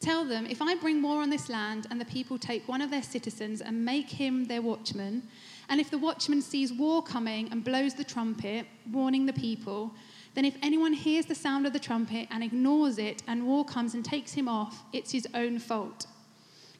Tell 0.00 0.24
them, 0.24 0.46
if 0.46 0.62
I 0.62 0.76
bring 0.76 1.02
war 1.02 1.22
on 1.22 1.30
this 1.30 1.48
land 1.48 1.88
and 1.90 2.00
the 2.00 2.04
people 2.04 2.38
take 2.38 2.68
one 2.68 2.80
of 2.80 2.90
their 2.90 3.02
citizens 3.02 3.60
and 3.60 3.84
make 3.84 4.08
him 4.08 4.44
their 4.44 4.62
watchman, 4.62 5.24
and 5.68 5.80
if 5.80 5.90
the 5.90 5.98
watchman 5.98 6.40
sees 6.40 6.72
war 6.72 7.02
coming 7.02 7.50
and 7.50 7.64
blows 7.64 7.94
the 7.94 8.04
trumpet, 8.04 8.64
warning 8.92 9.26
the 9.26 9.32
people, 9.32 9.92
then 10.34 10.44
if 10.44 10.54
anyone 10.62 10.92
hears 10.92 11.26
the 11.26 11.34
sound 11.34 11.66
of 11.66 11.72
the 11.72 11.80
trumpet 11.80 12.28
and 12.30 12.44
ignores 12.44 12.98
it 12.98 13.24
and 13.26 13.44
war 13.44 13.64
comes 13.64 13.94
and 13.94 14.04
takes 14.04 14.32
him 14.32 14.48
off, 14.48 14.84
it's 14.92 15.10
his 15.10 15.26
own 15.34 15.58
fault. 15.58 16.06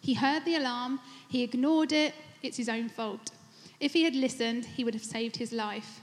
He 0.00 0.15
heard 0.15 0.45
the 0.45 0.56
alarm, 0.56 1.00
he 1.29 1.43
ignored 1.43 1.93
it, 1.93 2.15
it's 2.43 2.56
his 2.56 2.69
own 2.69 2.89
fault. 2.89 3.31
If 3.81 3.93
he 3.93 4.05
had 4.05 4.15
listened, 4.15 4.65
he 4.65 4.85
would 4.85 4.95
have 4.95 5.05
saved 5.05 5.37
his 5.37 5.53
life. 5.53 6.00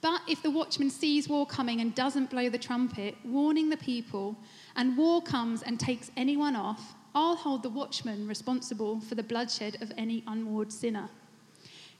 But 0.00 0.22
if 0.28 0.42
the 0.42 0.50
watchman 0.50 0.90
sees 0.90 1.28
war 1.28 1.46
coming 1.46 1.80
and 1.80 1.94
doesn't 1.94 2.30
blow 2.30 2.48
the 2.48 2.58
trumpet, 2.58 3.16
warning 3.24 3.70
the 3.70 3.76
people, 3.76 4.36
and 4.74 4.96
war 4.96 5.22
comes 5.22 5.62
and 5.62 5.78
takes 5.78 6.10
anyone 6.16 6.56
off, 6.56 6.94
I'll 7.14 7.36
hold 7.36 7.62
the 7.62 7.68
watchman 7.68 8.26
responsible 8.26 9.00
for 9.00 9.14
the 9.14 9.22
bloodshed 9.22 9.80
of 9.80 9.92
any 9.96 10.24
unwarned 10.26 10.72
sinner. 10.72 11.08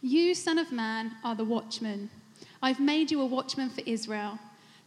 You, 0.01 0.35
Son 0.35 0.59
of 0.59 0.73
Man, 0.73 1.13
are 1.23 1.37
the 1.37 1.45
watchman. 1.45 2.11
I've 2.61 2.81
made 2.81 3.11
you 3.11 3.21
a 3.21 3.27
watchman 3.27 3.71
for 3.71 3.83
Israel. 3.87 4.39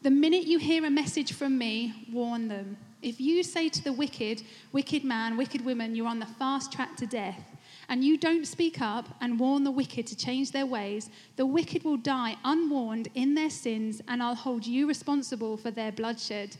The 0.02 0.12
minute 0.12 0.46
you 0.46 0.60
hear 0.60 0.84
a 0.86 0.90
message 0.90 1.32
from 1.32 1.58
me, 1.58 2.08
warn 2.12 2.50
them. 2.50 2.78
If 3.01 3.19
you 3.21 3.44
say 3.44 3.69
to 3.69 3.83
the 3.83 3.94
wicked, 3.94 4.42
wicked 4.71 5.03
man, 5.03 5.38
wicked 5.38 5.63
woman, 5.63 5.95
you're 5.95 6.07
on 6.07 6.19
the 6.19 6.25
fast 6.25 6.71
track 6.71 6.95
to 6.97 7.06
death, 7.06 7.39
and 7.88 8.03
you 8.03 8.18
don't 8.18 8.47
speak 8.47 8.81
up 8.81 9.07
and 9.21 9.39
warn 9.39 9.63
the 9.63 9.71
wicked 9.71 10.07
to 10.07 10.15
change 10.15 10.51
their 10.51 10.65
ways, 10.65 11.09
the 11.36 11.45
wicked 11.45 11.83
will 11.83 11.97
die 11.97 12.36
unwarned 12.44 13.09
in 13.13 13.36
their 13.36 13.50
sins, 13.50 14.01
and 14.07 14.24
I'll 14.24 14.36
hold 14.36 14.65
you 14.65 14.88
responsible 14.88 15.56
for 15.57 15.71
their 15.71 15.92
bloodshed. 15.92 16.57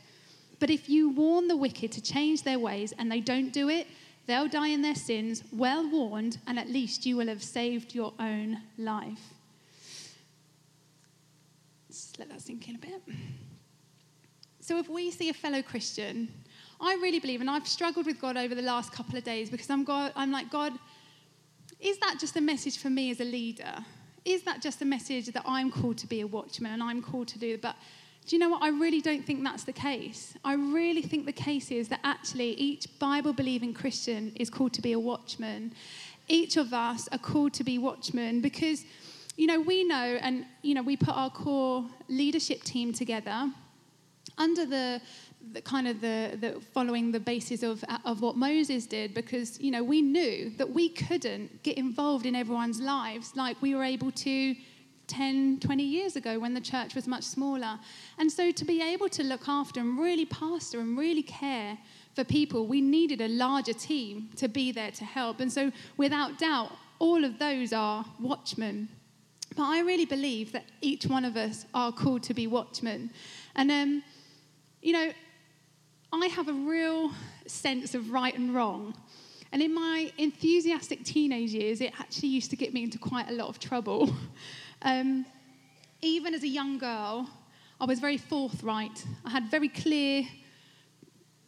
But 0.58 0.70
if 0.70 0.88
you 0.88 1.10
warn 1.10 1.48
the 1.48 1.56
wicked 1.56 1.92
to 1.92 2.00
change 2.02 2.42
their 2.42 2.58
ways 2.58 2.94
and 2.98 3.10
they 3.10 3.20
don't 3.20 3.52
do 3.52 3.68
it, 3.68 3.86
they'll 4.26 4.48
die 4.48 4.68
in 4.68 4.82
their 4.82 4.94
sins, 4.94 5.42
well 5.52 5.88
warned, 5.88 6.38
and 6.46 6.58
at 6.58 6.68
least 6.68 7.06
you 7.06 7.16
will 7.16 7.28
have 7.28 7.42
saved 7.42 7.94
your 7.94 8.12
own 8.18 8.62
life. 8.78 9.34
Just 11.88 12.18
let 12.18 12.28
that 12.28 12.40
sink 12.40 12.68
in 12.68 12.76
a 12.76 12.78
bit. 12.78 13.02
So 14.66 14.78
if 14.78 14.88
we 14.88 15.12
see 15.12 15.28
a 15.28 15.32
fellow 15.32 15.62
Christian, 15.62 16.28
I 16.80 16.94
really 16.94 17.20
believe, 17.20 17.40
and 17.40 17.48
I've 17.48 17.68
struggled 17.68 18.04
with 18.04 18.20
God 18.20 18.36
over 18.36 18.52
the 18.52 18.62
last 18.62 18.90
couple 18.90 19.16
of 19.16 19.22
days 19.22 19.48
because 19.48 19.70
I'm, 19.70 19.84
God, 19.84 20.10
I'm 20.16 20.32
like, 20.32 20.50
God, 20.50 20.72
is 21.78 21.98
that 21.98 22.16
just 22.18 22.34
a 22.34 22.40
message 22.40 22.78
for 22.78 22.90
me 22.90 23.12
as 23.12 23.20
a 23.20 23.24
leader? 23.24 23.76
Is 24.24 24.42
that 24.42 24.60
just 24.60 24.82
a 24.82 24.84
message 24.84 25.26
that 25.26 25.44
I'm 25.46 25.70
called 25.70 25.98
to 25.98 26.08
be 26.08 26.20
a 26.20 26.26
watchman 26.26 26.72
and 26.72 26.82
I'm 26.82 27.00
called 27.00 27.28
to 27.28 27.38
do? 27.38 27.56
But 27.58 27.76
do 28.26 28.34
you 28.34 28.40
know 28.40 28.48
what? 28.48 28.60
I 28.60 28.70
really 28.70 29.00
don't 29.00 29.24
think 29.24 29.44
that's 29.44 29.62
the 29.62 29.72
case. 29.72 30.34
I 30.44 30.54
really 30.54 31.02
think 31.02 31.26
the 31.26 31.32
case 31.32 31.70
is 31.70 31.86
that 31.90 32.00
actually 32.02 32.50
each 32.54 32.88
Bible 32.98 33.32
believing 33.32 33.72
Christian 33.72 34.32
is 34.34 34.50
called 34.50 34.72
to 34.72 34.82
be 34.82 34.94
a 34.94 34.98
watchman. 34.98 35.74
Each 36.26 36.56
of 36.56 36.72
us 36.72 37.08
are 37.12 37.18
called 37.18 37.52
to 37.52 37.62
be 37.62 37.78
watchmen 37.78 38.40
because, 38.40 38.84
you 39.36 39.46
know, 39.46 39.60
we 39.60 39.84
know 39.84 40.18
and, 40.20 40.44
you 40.62 40.74
know, 40.74 40.82
we 40.82 40.96
put 40.96 41.14
our 41.16 41.30
core 41.30 41.86
leadership 42.08 42.64
team 42.64 42.92
together 42.92 43.52
under 44.38 44.66
the, 44.66 45.00
the 45.52 45.62
kind 45.62 45.88
of 45.88 46.00
the, 46.00 46.36
the, 46.40 46.60
following 46.72 47.12
the 47.12 47.20
basis 47.20 47.62
of, 47.62 47.84
of 48.04 48.20
what 48.20 48.36
Moses 48.36 48.86
did 48.86 49.14
because 49.14 49.60
you 49.60 49.70
know 49.70 49.82
we 49.82 50.02
knew 50.02 50.50
that 50.58 50.70
we 50.70 50.88
couldn't 50.88 51.62
get 51.62 51.78
involved 51.78 52.26
in 52.26 52.34
everyone's 52.34 52.80
lives 52.80 53.32
like 53.34 53.60
we 53.62 53.74
were 53.74 53.84
able 53.84 54.10
to 54.10 54.54
10 55.06 55.60
20 55.60 55.82
years 55.84 56.16
ago 56.16 56.38
when 56.38 56.52
the 56.52 56.60
church 56.60 56.94
was 56.94 57.06
much 57.06 57.22
smaller. 57.22 57.78
And 58.18 58.30
so 58.30 58.50
to 58.50 58.64
be 58.64 58.82
able 58.82 59.08
to 59.10 59.22
look 59.22 59.48
after 59.48 59.80
and 59.80 59.98
really 59.98 60.26
pastor 60.26 60.80
and 60.80 60.98
really 60.98 61.22
care 61.22 61.78
for 62.14 62.24
people 62.24 62.66
we 62.66 62.80
needed 62.80 63.20
a 63.20 63.28
larger 63.28 63.72
team 63.72 64.30
to 64.36 64.48
be 64.48 64.72
there 64.72 64.90
to 64.92 65.04
help. 65.04 65.40
And 65.40 65.52
so 65.52 65.70
without 65.96 66.38
doubt 66.38 66.72
all 66.98 67.24
of 67.24 67.38
those 67.38 67.72
are 67.72 68.04
watchmen. 68.20 68.88
But 69.54 69.64
i 69.64 69.80
really 69.80 70.04
believe 70.04 70.52
that 70.52 70.64
each 70.80 71.06
one 71.06 71.24
of 71.24 71.36
us 71.36 71.66
are 71.72 71.92
called 71.92 72.22
to 72.24 72.34
be 72.34 72.46
watchmen. 72.46 73.10
And 73.54 73.70
um, 73.70 74.02
you 74.86 74.92
know, 74.92 75.10
I 76.12 76.26
have 76.28 76.46
a 76.46 76.52
real 76.52 77.10
sense 77.48 77.96
of 77.96 78.12
right 78.12 78.32
and 78.38 78.54
wrong. 78.54 78.94
And 79.50 79.60
in 79.60 79.74
my 79.74 80.12
enthusiastic 80.16 81.02
teenage 81.02 81.50
years, 81.50 81.80
it 81.80 81.92
actually 81.98 82.28
used 82.28 82.50
to 82.50 82.56
get 82.56 82.72
me 82.72 82.84
into 82.84 82.96
quite 82.96 83.28
a 83.28 83.32
lot 83.32 83.48
of 83.48 83.58
trouble. 83.58 84.14
Um, 84.82 85.24
even 86.02 86.34
as 86.34 86.42
a 86.42 86.48
young 86.48 86.76
girl, 86.76 87.28
I 87.80 87.86
was 87.86 87.98
very 87.98 88.18
forthright. 88.18 89.04
I 89.24 89.30
had 89.30 89.50
very 89.50 89.70
clear 89.70 90.22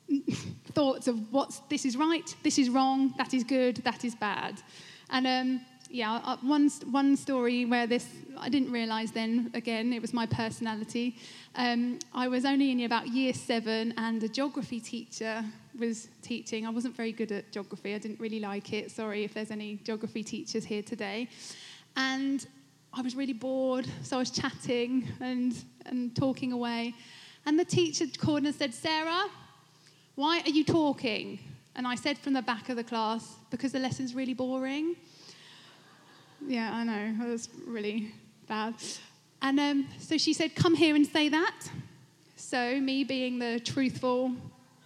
thoughts 0.73 1.09
of 1.09 1.31
what's 1.31 1.59
this 1.69 1.85
is 1.85 1.95
right, 1.95 2.35
this 2.43 2.59
is 2.59 2.71
wrong, 2.71 3.13
that 3.19 3.35
is 3.35 3.45
good, 3.45 3.77
that 3.85 4.07
is 4.07 4.15
bad. 4.15 4.63
And 5.11 5.27
um, 5.27 5.61
yeah, 5.91 6.21
uh, 6.25 6.37
one, 6.43 6.69
one 6.91 7.17
story 7.17 7.65
where 7.65 7.87
this, 7.87 8.07
I 8.37 8.49
didn't 8.49 8.71
realize 8.71 9.11
then, 9.11 9.51
again, 9.55 9.93
it 9.93 10.03
was 10.03 10.13
my 10.13 10.27
personality. 10.27 11.17
Um, 11.55 11.99
I 12.13 12.29
was 12.29 12.45
only 12.45 12.71
in 12.71 12.81
about 12.83 13.09
year 13.09 13.33
seven, 13.33 13.95
and 13.97 14.23
a 14.23 14.29
geography 14.29 14.81
teacher 14.81 15.45
was 15.79 16.09
teaching. 16.23 16.67
I 16.67 16.71
wasn't 16.71 16.95
very 16.95 17.13
good 17.13 17.33
at 17.33 17.51
geography, 17.53 17.95
I 17.95 17.99
didn't 17.99 18.21
really 18.21 18.41
like 18.41 18.73
it. 18.73 18.91
Sorry 18.91 19.25
if 19.25 19.33
there's 19.33 19.51
any 19.51 19.77
geography 19.85 20.23
teachers 20.23 20.65
here 20.65 20.83
today. 20.83 21.29
And 21.97 22.47
I 22.93 23.01
was 23.01 23.17
really 23.17 23.33
bored, 23.33 23.89
so 24.03 24.17
I 24.17 24.19
was 24.21 24.31
chatting 24.31 25.09
and, 25.21 25.55
and 25.87 26.15
talking 26.15 26.53
away. 26.53 26.95
And 27.47 27.59
the 27.59 27.65
teacher 27.65 28.05
called 28.19 28.43
and 28.43 28.55
said, 28.55 28.75
Sarah, 28.75 29.25
why 30.17 30.41
are 30.45 30.51
you 30.51 30.65
talking? 30.65 31.39
And 31.77 31.87
I 31.87 31.95
said 31.95 32.19
from 32.19 32.33
the 32.33 32.43
back 32.43 32.69
of 32.69 32.77
the 32.77 32.85
class, 32.85 33.37
because 33.51 33.73
the 33.73 33.79
lesson's 33.79 34.15
really 34.15 34.35
boring. 34.35 34.97
Yeah, 36.47 36.73
I 36.73 36.85
know, 36.85 37.25
it 37.25 37.29
was 37.29 37.49
really 37.67 38.13
bad. 38.47 38.75
And 39.43 39.61
um, 39.61 39.89
so 39.99 40.19
she 40.19 40.33
said, 40.33 40.55
Come 40.55 40.75
here 40.75 40.95
and 40.95 41.07
say 41.07 41.29
that. 41.29 41.69
So, 42.37 42.81
me 42.81 43.05
being 43.05 43.39
the 43.39 43.61
truthful, 43.61 44.33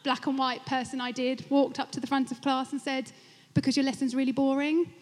black 0.02 0.26
and 0.26 0.38
white 0.38 0.64
person 0.66 1.00
I 1.00 1.12
did, 1.12 1.44
walked 1.50 1.78
up 1.78 1.92
to 1.92 2.00
the 2.00 2.06
front 2.06 2.32
of 2.32 2.40
class 2.40 2.72
and 2.72 2.80
said, 2.80 3.12
Because 3.54 3.76
your 3.76 3.84
lesson's 3.84 4.14
really 4.14 4.32
boring. 4.32 4.92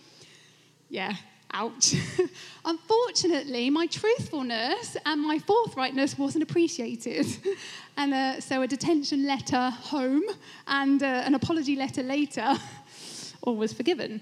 Yeah, 0.88 1.14
ouch. 1.52 1.94
Unfortunately, 2.64 3.70
my 3.70 3.86
truthfulness 3.86 4.96
and 5.06 5.22
my 5.22 5.38
forthrightness 5.38 6.18
wasn't 6.18 6.42
appreciated. 6.42 7.26
and 7.96 8.12
uh, 8.12 8.40
so 8.40 8.62
a 8.62 8.66
detention 8.66 9.26
letter 9.26 9.70
home 9.70 10.24
and 10.66 11.02
uh, 11.02 11.22
an 11.24 11.34
apology 11.34 11.76
letter 11.76 12.02
later, 12.02 12.54
all 13.42 13.56
was 13.56 13.72
forgiven. 13.72 14.20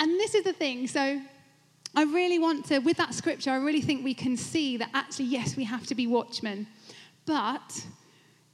And 0.00 0.10
this 0.18 0.34
is 0.34 0.44
the 0.44 0.52
thing. 0.52 0.88
So 0.88 1.20
I 1.94 2.04
really 2.04 2.38
want 2.38 2.66
to, 2.66 2.78
with 2.78 2.96
that 2.96 3.12
scripture, 3.12 3.50
I 3.50 3.56
really 3.56 3.82
think 3.82 4.02
we 4.02 4.14
can 4.14 4.36
see 4.36 4.78
that 4.78 4.88
actually, 4.94 5.26
yes, 5.26 5.56
we 5.56 5.64
have 5.64 5.86
to 5.88 5.94
be 5.94 6.06
watchmen. 6.06 6.66
But 7.26 7.86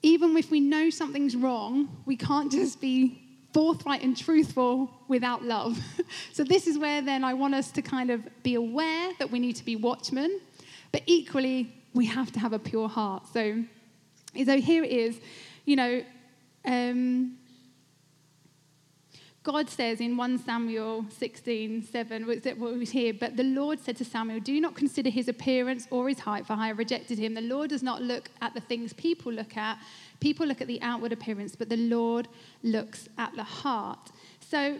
even 0.02 0.36
if 0.36 0.50
we 0.50 0.60
know 0.60 0.90
something's 0.90 1.36
wrong, 1.36 1.88
we 2.04 2.16
can't 2.16 2.50
just 2.50 2.80
be 2.80 3.22
forthright 3.54 4.02
and 4.02 4.16
truthful 4.16 4.90
without 5.06 5.44
love. 5.44 5.78
so, 6.32 6.42
this 6.42 6.66
is 6.66 6.78
where 6.78 7.00
then 7.00 7.22
I 7.22 7.34
want 7.34 7.54
us 7.54 7.70
to 7.72 7.82
kind 7.82 8.10
of 8.10 8.26
be 8.42 8.54
aware 8.54 9.12
that 9.20 9.30
we 9.30 9.38
need 9.38 9.54
to 9.56 9.64
be 9.64 9.76
watchmen, 9.76 10.40
but 10.90 11.02
equally, 11.06 11.72
we 11.94 12.06
have 12.06 12.32
to 12.32 12.40
have 12.40 12.52
a 12.52 12.58
pure 12.58 12.88
heart. 12.88 13.26
So, 13.32 13.64
so 14.44 14.60
here 14.60 14.84
it 14.84 14.90
is, 14.90 15.20
you 15.64 15.76
know, 15.76 16.02
um, 16.64 17.37
God 19.50 19.70
says 19.70 20.02
in 20.02 20.18
1 20.18 20.40
Samuel 20.40 21.06
16, 21.08 21.84
7, 21.84 22.26
what 22.26 22.76
was 22.76 22.90
here, 22.90 23.14
but 23.14 23.34
the 23.34 23.44
Lord 23.44 23.80
said 23.80 23.96
to 23.96 24.04
Samuel, 24.04 24.40
Do 24.40 24.60
not 24.60 24.74
consider 24.74 25.08
his 25.08 25.26
appearance 25.26 25.88
or 25.90 26.06
his 26.06 26.18
height, 26.18 26.46
for 26.46 26.52
I 26.52 26.66
have 26.66 26.76
rejected 26.76 27.18
him. 27.18 27.32
The 27.32 27.40
Lord 27.40 27.70
does 27.70 27.82
not 27.82 28.02
look 28.02 28.28
at 28.42 28.52
the 28.52 28.60
things 28.60 28.92
people 28.92 29.32
look 29.32 29.56
at. 29.56 29.78
People 30.20 30.46
look 30.46 30.60
at 30.60 30.66
the 30.66 30.82
outward 30.82 31.14
appearance, 31.14 31.56
but 31.56 31.70
the 31.70 31.78
Lord 31.78 32.28
looks 32.62 33.08
at 33.16 33.34
the 33.36 33.42
heart. 33.42 34.10
So, 34.40 34.76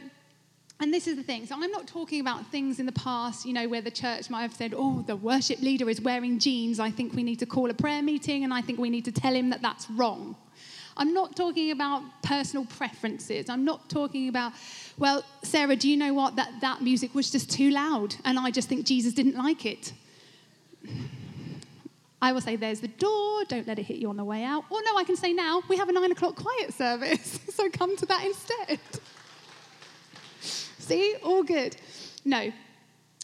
and 0.81 0.93
this 0.93 1.07
is 1.07 1.17
the 1.17 1.23
thing. 1.23 1.47
So, 1.47 1.55
I'm 1.55 1.71
not 1.71 1.87
talking 1.87 2.21
about 2.21 2.47
things 2.49 2.79
in 2.79 2.85
the 2.85 2.93
past, 2.93 3.47
you 3.47 3.55
know, 3.55 3.69
where 3.71 3.81
the 3.81 3.91
church 3.91 4.29
might 4.29 4.43
have 4.43 4.53
said, 4.53 4.75
oh, 4.77 5.03
the 5.07 5.17
worship 5.17 5.61
leader 5.61 5.89
is 5.89 6.03
wearing 6.03 6.39
jeans. 6.39 6.79
I 6.79 6.91
think 6.91 7.15
we 7.15 7.23
need 7.23 7.39
to 7.39 7.47
call 7.47 7.71
a 7.71 7.75
prayer 7.75 8.03
meeting 8.03 8.45
and 8.45 8.53
I 8.53 8.61
think 8.61 8.79
we 8.79 8.91
need 8.91 9.07
to 9.07 9.13
tell 9.13 9.35
him 9.35 9.49
that 9.49 9.63
that's 9.63 9.89
wrong. 9.89 10.37
I'm 10.99 11.15
not 11.15 11.37
talking 11.37 11.71
about 11.71 12.03
personal 12.23 12.67
preferences. 12.67 13.49
I'm 13.49 13.65
not 13.65 13.89
talking 13.89 14.29
about, 14.29 14.53
well, 14.99 15.25
Sarah, 15.45 15.77
do 15.77 15.89
you 15.89 15.97
know 15.97 16.13
what? 16.13 16.37
That, 16.37 16.61
that 16.61 16.83
music 16.83 17.15
was 17.15 17.31
just 17.31 17.51
too 17.51 17.71
loud, 17.71 18.17
and 18.25 18.39
I 18.39 18.51
just 18.51 18.69
think 18.69 18.85
Jesus 18.85 19.15
didn't 19.15 19.37
like 19.37 19.65
it. 19.65 19.93
I 22.21 22.33
will 22.33 22.41
say, 22.41 22.57
there's 22.57 22.81
the 22.81 22.89
door, 22.89 23.45
don't 23.45 23.67
let 23.69 23.79
it 23.79 23.85
hit 23.85 23.99
you 23.99 24.11
on 24.11 24.17
the 24.17 24.25
way 24.25 24.43
out. 24.43 24.65
Or 24.71 24.83
no, 24.83 24.97
I 24.97 25.05
can 25.05 25.17
say 25.17 25.33
now, 25.33 25.63
we 25.69 25.77
have 25.77 25.89
a 25.89 25.93
nine 25.93 26.11
o'clock 26.11 26.35
quiet 26.35 26.75
service, 26.75 27.39
so 27.55 27.71
come 27.71 27.97
to 27.97 28.07
that 28.07 28.25
instead. 28.25 28.81
See, 30.41 31.15
all 31.23 31.45
good. 31.45 31.77
No, 32.25 32.51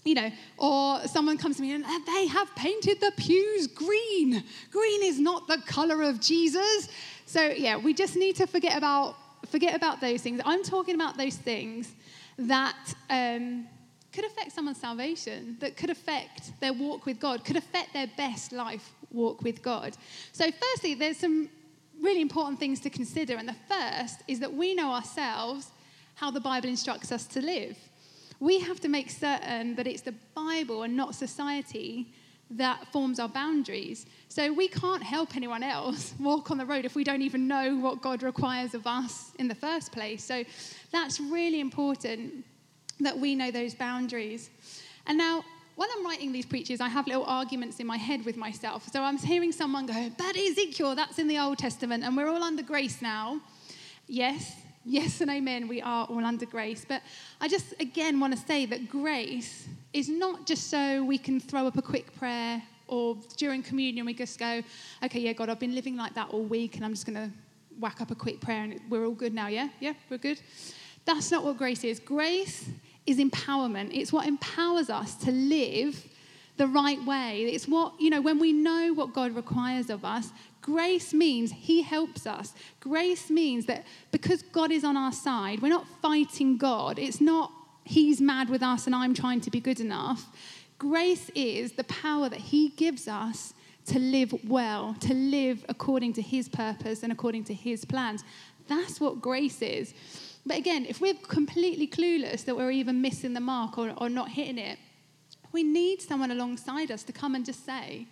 you 0.05 0.15
know, 0.15 0.31
or 0.59 1.01
someone 1.07 1.39
comes 1.39 1.57
to 1.57 1.63
me 1.63 1.73
and 1.73 1.85
uh, 1.85 1.99
they 2.07 2.27
have 2.27 2.55
painted 2.55 3.01
the 3.01 3.13
pews 3.17 3.67
green. 3.67 4.45
Green 4.71 5.03
is 5.03 5.19
not 5.19 5.49
the 5.49 5.59
color 5.67 6.03
of 6.03 6.21
Jesus. 6.21 6.89
So 7.27 7.43
yeah, 7.43 7.77
we 7.77 7.95
just 7.95 8.17
need 8.17 8.37
to 8.37 8.47
forget 8.47 8.77
about 8.77 9.17
forget 9.49 9.75
about 9.75 10.01
those 10.01 10.23
things. 10.23 10.41
I'm 10.45 10.63
talking 10.63 10.95
about 10.95 11.17
those 11.17 11.37
things 11.37 11.93
that 12.39 12.95
um, 13.11 13.67
could 14.13 14.25
affect 14.25 14.53
someone's 14.53 14.81
salvation, 14.81 15.57
that 15.61 15.77
could 15.77 15.91
affect 15.91 16.59
their 16.61 16.73
walk 16.73 17.07
with 17.07 17.21
God, 17.21 17.45
could 17.45 17.57
affect 17.57 17.93
their 17.93 18.09
best 18.17 18.53
life 18.53 18.93
walk 19.11 19.43
with 19.43 19.63
God. 19.63 19.97
So, 20.33 20.51
firstly, 20.51 20.95
there's 20.95 21.19
some 21.19 21.49
really 22.01 22.21
important 22.21 22.59
things 22.59 22.81
to 22.81 22.91
consider. 22.91 23.37
And 23.37 23.49
the 23.49 23.57
first 23.69 24.23
is 24.29 24.41
that 24.41 24.53
we 24.53 24.75
know 24.75 24.93
ourselves 24.93 25.71
how 26.17 26.31
the 26.31 26.41
Bible 26.41 26.69
instructs 26.69 27.11
us 27.13 27.27
to 27.29 27.41
live. 27.41 27.77
We 28.41 28.61
have 28.61 28.81
to 28.81 28.89
make 28.89 29.11
certain 29.11 29.75
that 29.77 29.87
it's 29.87 30.03
the 30.03 30.15
Bible 30.35 30.83
and 30.83 30.97
not 30.97 31.15
society 31.15 32.13
that 32.57 32.87
forms 32.93 33.19
our 33.19 33.29
boundaries. 33.29 34.07
So 34.29 34.53
we 34.53 34.69
can't 34.69 35.03
help 35.03 35.37
anyone 35.37 35.63
else 35.63 36.15
walk 36.21 36.51
on 36.51 36.59
the 36.59 36.67
road 36.67 36.85
if 36.85 36.95
we 36.95 37.05
don't 37.05 37.23
even 37.23 37.47
know 37.49 37.77
what 37.77 38.01
God 38.01 38.23
requires 38.23 38.75
of 38.75 38.87
us 38.87 39.33
in 39.39 39.49
the 39.49 39.55
first 39.55 39.93
place. 39.93 40.25
So 40.25 40.45
that's 40.93 41.21
really 41.21 41.61
important 41.61 42.45
that 43.01 43.19
we 43.19 43.35
know 43.35 43.51
those 43.51 43.75
boundaries. 43.75 44.51
And 45.07 45.19
now, 45.19 45.45
when 45.77 45.89
I'm 45.97 46.05
writing 46.07 46.31
these 46.31 46.47
preaches, 46.47 46.81
I 46.81 46.89
have 46.89 47.07
little 47.09 47.25
arguments 47.25 47.81
in 47.81 47.87
my 47.87 47.97
head 47.97 48.25
with 48.25 48.37
myself. 48.37 48.89
So 48.93 49.03
I'm 49.03 49.19
hearing 49.19 49.51
someone 49.51 49.87
go, 49.87 50.11
But 50.17 50.37
Ezekiel, 50.37 50.95
that's 50.95 51.19
in 51.19 51.27
the 51.27 51.39
Old 51.39 51.59
Testament, 51.59 52.05
and 52.05 52.17
we're 52.17 52.29
all 52.29 52.43
under 52.43 52.63
grace 52.63 53.03
now. 53.03 53.41
Yes, 54.07 54.55
yes, 54.85 55.21
and 55.21 55.31
amen, 55.31 55.69
we 55.69 55.81
are 55.83 56.07
all 56.07 56.25
under 56.25 56.47
grace. 56.47 56.85
But 56.87 57.03
I 57.41 57.49
just, 57.49 57.75
again, 57.81 58.21
want 58.21 58.37
to 58.37 58.47
say 58.47 58.67
that 58.67 58.89
grace 58.89 59.67
is 59.93 60.09
not 60.09 60.47
just 60.47 60.71
so 60.71 61.05
we 61.05 61.19
can 61.19 61.41
throw 61.41 61.67
up 61.67 61.77
a 61.77 61.83
quick 61.83 62.15
prayer 62.17 62.63
or 62.87 63.17
during 63.37 63.63
communion 63.63 64.05
we 64.05 64.15
just 64.15 64.39
go, 64.39 64.63
okay, 65.03 65.21
yeah, 65.21 65.33
God, 65.33 65.49
I've 65.49 65.59
been 65.59 65.75
living 65.75 65.97
like 65.97 66.15
that 66.15 66.31
all 66.31 66.43
week 66.43 66.77
and 66.77 66.85
I'm 66.85 66.93
just 66.93 67.07
going 67.07 67.17
to 67.17 67.31
whack 67.81 68.01
up 68.01 68.11
a 68.11 68.15
quick 68.15 68.41
prayer 68.41 68.63
and 68.65 68.81
we're 68.89 69.07
all 69.07 69.15
good 69.15 69.35
now, 69.35 69.49
yeah? 69.49 69.69
Yeah, 69.81 69.95
we're 70.11 70.19
good. 70.19 70.41
That's 71.05 71.31
not 71.31 71.45
what 71.45 71.59
grace 71.59 71.85
is. 71.85 71.99
Grace 71.99 72.69
is 73.07 73.19
empowerment, 73.19 73.91
it's 73.93 74.13
what 74.13 74.27
empowers 74.27 74.89
us 74.91 75.15
to 75.17 75.31
live 75.31 76.03
the 76.57 76.67
right 76.69 77.05
way. 77.05 77.43
It's 77.43 77.67
what, 77.67 78.01
you 78.01 78.11
know, 78.11 78.21
when 78.21 78.39
we 78.39 78.53
know 78.53 78.93
what 78.95 79.13
God 79.13 79.35
requires 79.35 79.91
of 79.91 80.05
us, 80.05 80.31
grace 80.65 81.13
means 81.13 81.53
He 81.53 81.83
helps 81.83 82.27
us. 82.27 82.55
Grace 82.81 83.31
means 83.31 83.67
that 83.67 83.85
because 84.11 84.43
God 84.43 84.73
is 84.73 84.83
on 84.83 84.97
our 84.97 85.13
side, 85.13 85.61
we're 85.61 85.69
not 85.69 85.87
fighting 86.01 86.57
God. 86.57 86.99
It's 86.99 87.21
not 87.21 87.53
he's 87.85 88.21
mad 88.21 88.49
with 88.49 88.63
us 88.63 88.87
and 88.87 88.95
I'm 88.95 89.15
trying 89.15 89.41
to 89.43 89.51
be 89.51 89.61
good 89.61 89.79
enough. 89.79 90.27
Grace 90.79 91.31
is 91.35 91.73
the 91.73 91.85
power 91.85 92.29
that 92.29 92.41
he 92.41 92.71
gives 92.71 93.07
us 93.07 93.55
to 93.87 93.99
live 93.99 94.35
well, 94.49 94.97
to 95.01 95.13
live 95.13 95.65
according 95.69 96.15
to 96.15 96.23
his 96.23 96.49
purpose 96.49 97.03
and 97.03 97.13
according 97.13 97.45
to 97.45 97.55
his 97.55 97.85
plans. 97.85 98.25
That's 98.67 98.99
what 99.01 99.21
grace 99.21 99.61
is. 99.61 99.93
But 100.47 100.57
again, 100.57 100.87
if 100.87 101.01
we're 101.01 101.15
completely 101.15 101.87
clueless 101.87 102.45
that 102.47 102.57
we're 102.57 102.71
even 102.71 103.03
missing 103.03 103.35
the 103.35 103.41
mark 103.41 103.77
or, 103.77 103.93
or 103.99 104.09
not 104.09 104.31
hitting 104.31 104.59
it, 104.59 104.79
we 105.53 105.63
need 105.63 106.01
someone 106.01 106.31
alongside 106.31 106.91
us 106.91 107.03
to 107.05 107.13
come 107.13 107.35
and 107.35 107.45
just 107.45 107.65
say, 107.65 108.07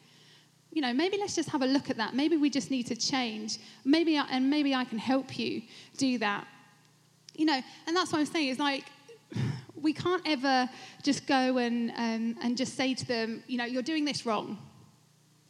you 0.73 0.81
know, 0.81 0.93
maybe 0.93 1.19
let's 1.19 1.37
just 1.37 1.51
have 1.51 1.63
a 1.63 1.67
look 1.67 1.91
at 1.91 1.99
that. 1.99 2.15
Maybe 2.15 2.37
we 2.37 2.49
just 2.49 2.71
need 2.71 2.87
to 2.87 2.97
change. 2.97 3.59
Maybe, 3.85 4.17
I, 4.17 4.27
and 4.31 4.49
maybe 4.49 4.75
I 4.75 4.85
can 4.85 4.99
help 4.99 5.39
you 5.39 5.63
do 5.99 6.19
that. 6.19 6.47
You 7.35 7.45
know, 7.45 7.61
and 7.87 7.97
that's 7.97 8.11
what 8.13 8.19
I'm 8.21 8.27
saying. 8.27 8.49
Is 8.49 8.59
like 8.59 8.85
we 9.81 9.93
can't 9.93 10.23
ever 10.27 10.69
just 11.03 11.27
go 11.27 11.59
and, 11.59 11.91
um, 11.91 12.37
and 12.43 12.57
just 12.57 12.75
say 12.75 12.95
to 12.95 13.07
them, 13.07 13.43
you 13.47 13.59
know, 13.59 13.65
you're 13.65 13.83
doing 13.83 14.05
this 14.05 14.25
wrong, 14.25 14.59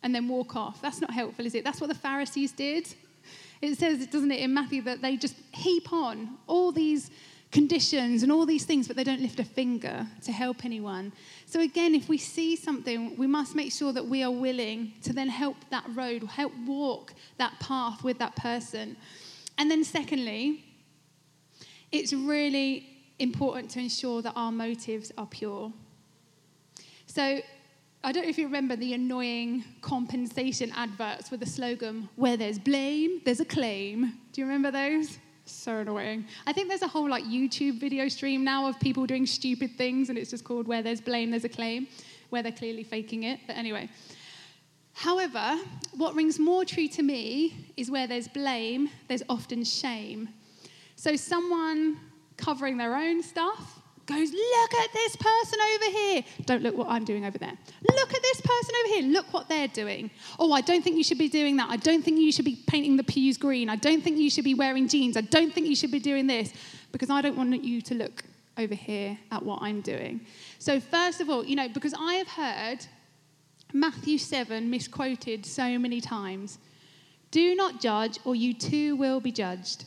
and 0.02 0.14
then 0.14 0.28
walk 0.28 0.56
off. 0.56 0.82
That's 0.82 1.00
not 1.00 1.12
helpful, 1.12 1.46
is 1.46 1.54
it? 1.54 1.64
That's 1.64 1.80
what 1.80 1.88
the 1.88 1.94
Pharisees 1.94 2.52
did. 2.52 2.92
It 3.60 3.78
says, 3.78 4.06
doesn't 4.08 4.32
it, 4.32 4.40
in 4.40 4.52
Matthew, 4.52 4.82
that 4.82 5.02
they 5.02 5.16
just 5.16 5.36
heap 5.52 5.92
on 5.92 6.36
all 6.48 6.72
these 6.72 7.10
conditions 7.52 8.22
and 8.22 8.32
all 8.32 8.44
these 8.44 8.64
things, 8.64 8.88
but 8.88 8.96
they 8.96 9.04
don't 9.04 9.20
lift 9.20 9.38
a 9.38 9.44
finger 9.44 10.06
to 10.24 10.32
help 10.32 10.64
anyone. 10.64 11.12
So, 11.52 11.60
again, 11.60 11.94
if 11.94 12.08
we 12.08 12.16
see 12.16 12.56
something, 12.56 13.14
we 13.18 13.26
must 13.26 13.54
make 13.54 13.72
sure 13.72 13.92
that 13.92 14.06
we 14.06 14.22
are 14.22 14.30
willing 14.30 14.94
to 15.02 15.12
then 15.12 15.28
help 15.28 15.56
that 15.68 15.84
road, 15.94 16.22
help 16.22 16.54
walk 16.66 17.12
that 17.36 17.60
path 17.60 18.02
with 18.02 18.18
that 18.20 18.34
person. 18.36 18.96
And 19.58 19.70
then, 19.70 19.84
secondly, 19.84 20.64
it's 21.90 22.14
really 22.14 22.88
important 23.18 23.68
to 23.72 23.80
ensure 23.80 24.22
that 24.22 24.32
our 24.34 24.50
motives 24.50 25.12
are 25.18 25.26
pure. 25.26 25.70
So, 27.04 27.42
I 28.02 28.12
don't 28.12 28.22
know 28.22 28.30
if 28.30 28.38
you 28.38 28.46
remember 28.46 28.74
the 28.74 28.94
annoying 28.94 29.62
compensation 29.82 30.72
adverts 30.74 31.30
with 31.30 31.40
the 31.40 31.46
slogan, 31.46 32.08
where 32.16 32.38
there's 32.38 32.58
blame, 32.58 33.20
there's 33.26 33.40
a 33.40 33.44
claim. 33.44 34.14
Do 34.32 34.40
you 34.40 34.46
remember 34.46 34.70
those? 34.70 35.18
So 35.44 35.78
annoying. 35.78 36.26
I 36.46 36.52
think 36.52 36.68
there's 36.68 36.82
a 36.82 36.88
whole 36.88 37.08
like 37.08 37.24
YouTube 37.24 37.80
video 37.80 38.08
stream 38.08 38.44
now 38.44 38.68
of 38.68 38.78
people 38.78 39.06
doing 39.06 39.26
stupid 39.26 39.76
things, 39.76 40.08
and 40.08 40.16
it's 40.16 40.30
just 40.30 40.44
called 40.44 40.68
Where 40.68 40.82
There's 40.82 41.00
Blame, 41.00 41.30
There's 41.30 41.44
a 41.44 41.48
Claim, 41.48 41.88
where 42.30 42.42
they're 42.42 42.52
clearly 42.52 42.84
faking 42.84 43.24
it. 43.24 43.40
But 43.46 43.56
anyway. 43.56 43.88
However, 44.94 45.58
what 45.96 46.14
rings 46.14 46.38
more 46.38 46.64
true 46.64 46.86
to 46.88 47.02
me 47.02 47.72
is 47.76 47.90
where 47.90 48.06
there's 48.06 48.28
blame, 48.28 48.90
there's 49.08 49.22
often 49.28 49.64
shame. 49.64 50.28
So 50.96 51.16
someone 51.16 51.98
covering 52.36 52.76
their 52.76 52.94
own 52.94 53.22
stuff 53.22 53.81
goes, 54.06 54.32
Look 54.32 54.74
at 54.74 54.92
this 54.92 55.16
person 55.16 55.58
over 55.74 55.90
here. 55.90 56.24
Don't 56.46 56.62
look 56.62 56.76
what 56.76 56.88
I'm 56.88 57.04
doing 57.04 57.24
over 57.24 57.38
there. 57.38 57.56
Look 57.82 58.14
at 58.14 58.22
this 58.22 58.40
person 58.40 58.74
over 58.80 58.94
here. 58.94 59.12
Look 59.12 59.32
what 59.32 59.48
they're 59.48 59.68
doing. 59.68 60.10
Oh, 60.38 60.52
I 60.52 60.60
don't 60.60 60.82
think 60.82 60.96
you 60.96 61.04
should 61.04 61.18
be 61.18 61.28
doing 61.28 61.56
that. 61.56 61.70
I 61.70 61.76
don't 61.76 62.04
think 62.04 62.18
you 62.18 62.32
should 62.32 62.44
be 62.44 62.56
painting 62.66 62.96
the 62.96 63.04
pews 63.04 63.36
green. 63.36 63.68
I 63.68 63.76
don't 63.76 64.02
think 64.02 64.18
you 64.18 64.30
should 64.30 64.44
be 64.44 64.54
wearing 64.54 64.88
jeans. 64.88 65.16
I 65.16 65.22
don't 65.22 65.52
think 65.52 65.66
you 65.66 65.76
should 65.76 65.92
be 65.92 66.00
doing 66.00 66.26
this 66.26 66.52
because 66.90 67.10
I 67.10 67.20
don't 67.20 67.36
want 67.36 67.64
you 67.64 67.80
to 67.82 67.94
look 67.94 68.24
over 68.58 68.74
here 68.74 69.18
at 69.30 69.42
what 69.42 69.62
I'm 69.62 69.80
doing. 69.80 70.20
So, 70.58 70.78
first 70.80 71.20
of 71.20 71.30
all, 71.30 71.44
you 71.44 71.56
know, 71.56 71.68
because 71.68 71.94
I 71.98 72.14
have 72.14 72.28
heard 72.28 72.86
Matthew 73.72 74.18
7 74.18 74.68
misquoted 74.68 75.46
so 75.46 75.78
many 75.78 76.00
times. 76.00 76.58
Do 77.30 77.54
not 77.54 77.80
judge, 77.80 78.18
or 78.24 78.34
you 78.34 78.52
too 78.52 78.94
will 78.96 79.18
be 79.18 79.32
judged. 79.32 79.86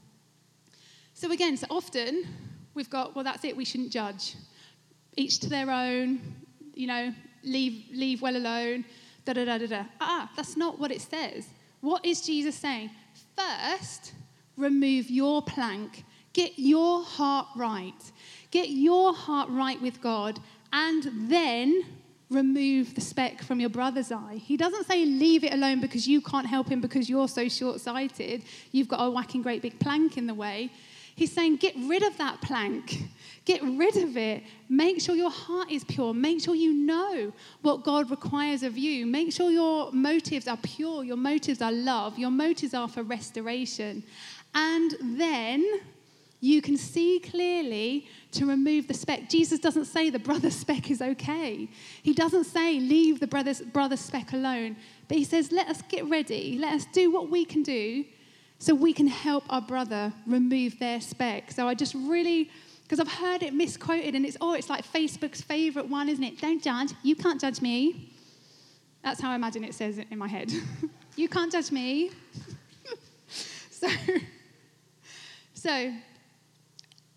So, 1.21 1.31
again, 1.31 1.55
so 1.55 1.67
often 1.69 2.27
we've 2.73 2.89
got, 2.89 3.13
well, 3.13 3.23
that's 3.23 3.45
it, 3.45 3.55
we 3.55 3.63
shouldn't 3.63 3.91
judge. 3.91 4.33
Each 5.15 5.37
to 5.41 5.49
their 5.49 5.69
own, 5.69 6.19
you 6.73 6.87
know, 6.87 7.13
leave, 7.43 7.85
leave 7.93 8.23
well 8.23 8.35
alone, 8.35 8.85
da 9.23 9.33
da 9.33 9.45
da 9.45 9.59
da 9.59 9.67
da. 9.67 9.83
Ah, 9.99 10.31
that's 10.35 10.57
not 10.57 10.79
what 10.79 10.89
it 10.89 10.99
says. 10.99 11.45
What 11.81 12.03
is 12.03 12.21
Jesus 12.21 12.55
saying? 12.55 12.89
First, 13.37 14.13
remove 14.57 15.11
your 15.11 15.43
plank, 15.43 16.05
get 16.33 16.53
your 16.57 17.03
heart 17.03 17.49
right, 17.55 18.11
get 18.49 18.71
your 18.71 19.13
heart 19.13 19.47
right 19.51 19.79
with 19.79 20.01
God, 20.01 20.39
and 20.73 21.07
then 21.29 21.83
remove 22.31 22.95
the 22.95 23.01
speck 23.01 23.43
from 23.43 23.59
your 23.59 23.69
brother's 23.69 24.11
eye. 24.11 24.41
He 24.43 24.57
doesn't 24.57 24.87
say 24.87 25.05
leave 25.05 25.43
it 25.43 25.53
alone 25.53 25.81
because 25.81 26.07
you 26.07 26.19
can't 26.19 26.47
help 26.47 26.67
him 26.67 26.81
because 26.81 27.11
you're 27.11 27.27
so 27.27 27.47
short 27.47 27.79
sighted. 27.79 28.41
You've 28.71 28.87
got 28.87 29.05
a 29.05 29.11
whacking 29.11 29.43
great 29.43 29.61
big 29.61 29.79
plank 29.79 30.17
in 30.17 30.25
the 30.25 30.33
way. 30.33 30.71
He's 31.15 31.31
saying, 31.31 31.57
get 31.57 31.75
rid 31.77 32.03
of 32.03 32.17
that 32.17 32.41
plank. 32.41 33.03
Get 33.43 33.61
rid 33.63 33.97
of 33.97 34.17
it. 34.17 34.43
Make 34.69 35.01
sure 35.01 35.15
your 35.15 35.31
heart 35.31 35.71
is 35.71 35.83
pure. 35.83 36.13
Make 36.13 36.41
sure 36.41 36.55
you 36.55 36.73
know 36.73 37.33
what 37.61 37.83
God 37.83 38.11
requires 38.11 38.61
of 38.63 38.77
you. 38.77 39.05
Make 39.05 39.33
sure 39.33 39.49
your 39.49 39.91
motives 39.91 40.47
are 40.47 40.57
pure. 40.57 41.03
Your 41.03 41.17
motives 41.17 41.61
are 41.61 41.71
love. 41.71 42.19
Your 42.19 42.29
motives 42.29 42.73
are 42.73 42.87
for 42.87 43.03
restoration. 43.03 44.03
And 44.53 44.95
then 45.01 45.65
you 46.39 46.61
can 46.61 46.77
see 46.77 47.19
clearly 47.19 48.07
to 48.33 48.45
remove 48.45 48.87
the 48.87 48.93
speck. 48.93 49.27
Jesus 49.29 49.59
doesn't 49.59 49.85
say 49.85 50.09
the 50.09 50.19
brother's 50.19 50.55
speck 50.65 50.91
is 50.91 51.01
okay. 51.01 51.67
He 52.03 52.13
doesn't 52.13 52.45
say 52.45 52.79
leave 52.79 53.19
the 53.19 53.27
brother's, 53.27 53.61
brother's 53.61 54.01
speck 54.01 54.33
alone. 54.33 54.75
But 55.07 55.17
he 55.17 55.23
says, 55.23 55.51
let 55.51 55.67
us 55.67 55.81
get 55.83 56.05
ready. 56.05 56.57
Let 56.59 56.73
us 56.73 56.85
do 56.93 57.11
what 57.11 57.29
we 57.29 57.43
can 57.43 57.63
do 57.63 58.05
so 58.61 58.75
we 58.75 58.93
can 58.93 59.07
help 59.07 59.43
our 59.49 59.59
brother 59.59 60.13
remove 60.27 60.77
their 60.77 61.01
speck. 61.01 61.51
So 61.51 61.67
I 61.67 61.73
just 61.73 61.95
really, 61.95 62.51
because 62.83 62.99
I've 62.99 63.11
heard 63.11 63.41
it 63.41 63.55
misquoted, 63.55 64.13
and 64.13 64.23
it's, 64.23 64.37
oh, 64.39 64.53
it's 64.53 64.69
like 64.69 64.85
Facebook's 64.85 65.41
favorite 65.41 65.89
one, 65.89 66.07
isn't 66.07 66.23
it? 66.23 66.39
Don't 66.39 66.61
judge. 66.61 66.91
You 67.01 67.15
can't 67.15 67.41
judge 67.41 67.59
me. 67.59 68.13
That's 69.03 69.19
how 69.19 69.31
I 69.31 69.35
imagine 69.35 69.63
it 69.63 69.73
says 69.73 69.97
it 69.97 70.05
in 70.11 70.19
my 70.19 70.27
head. 70.27 70.51
you 71.15 71.27
can't 71.27 71.51
judge 71.51 71.71
me. 71.71 72.11
so, 73.71 73.87
so, 75.55 75.91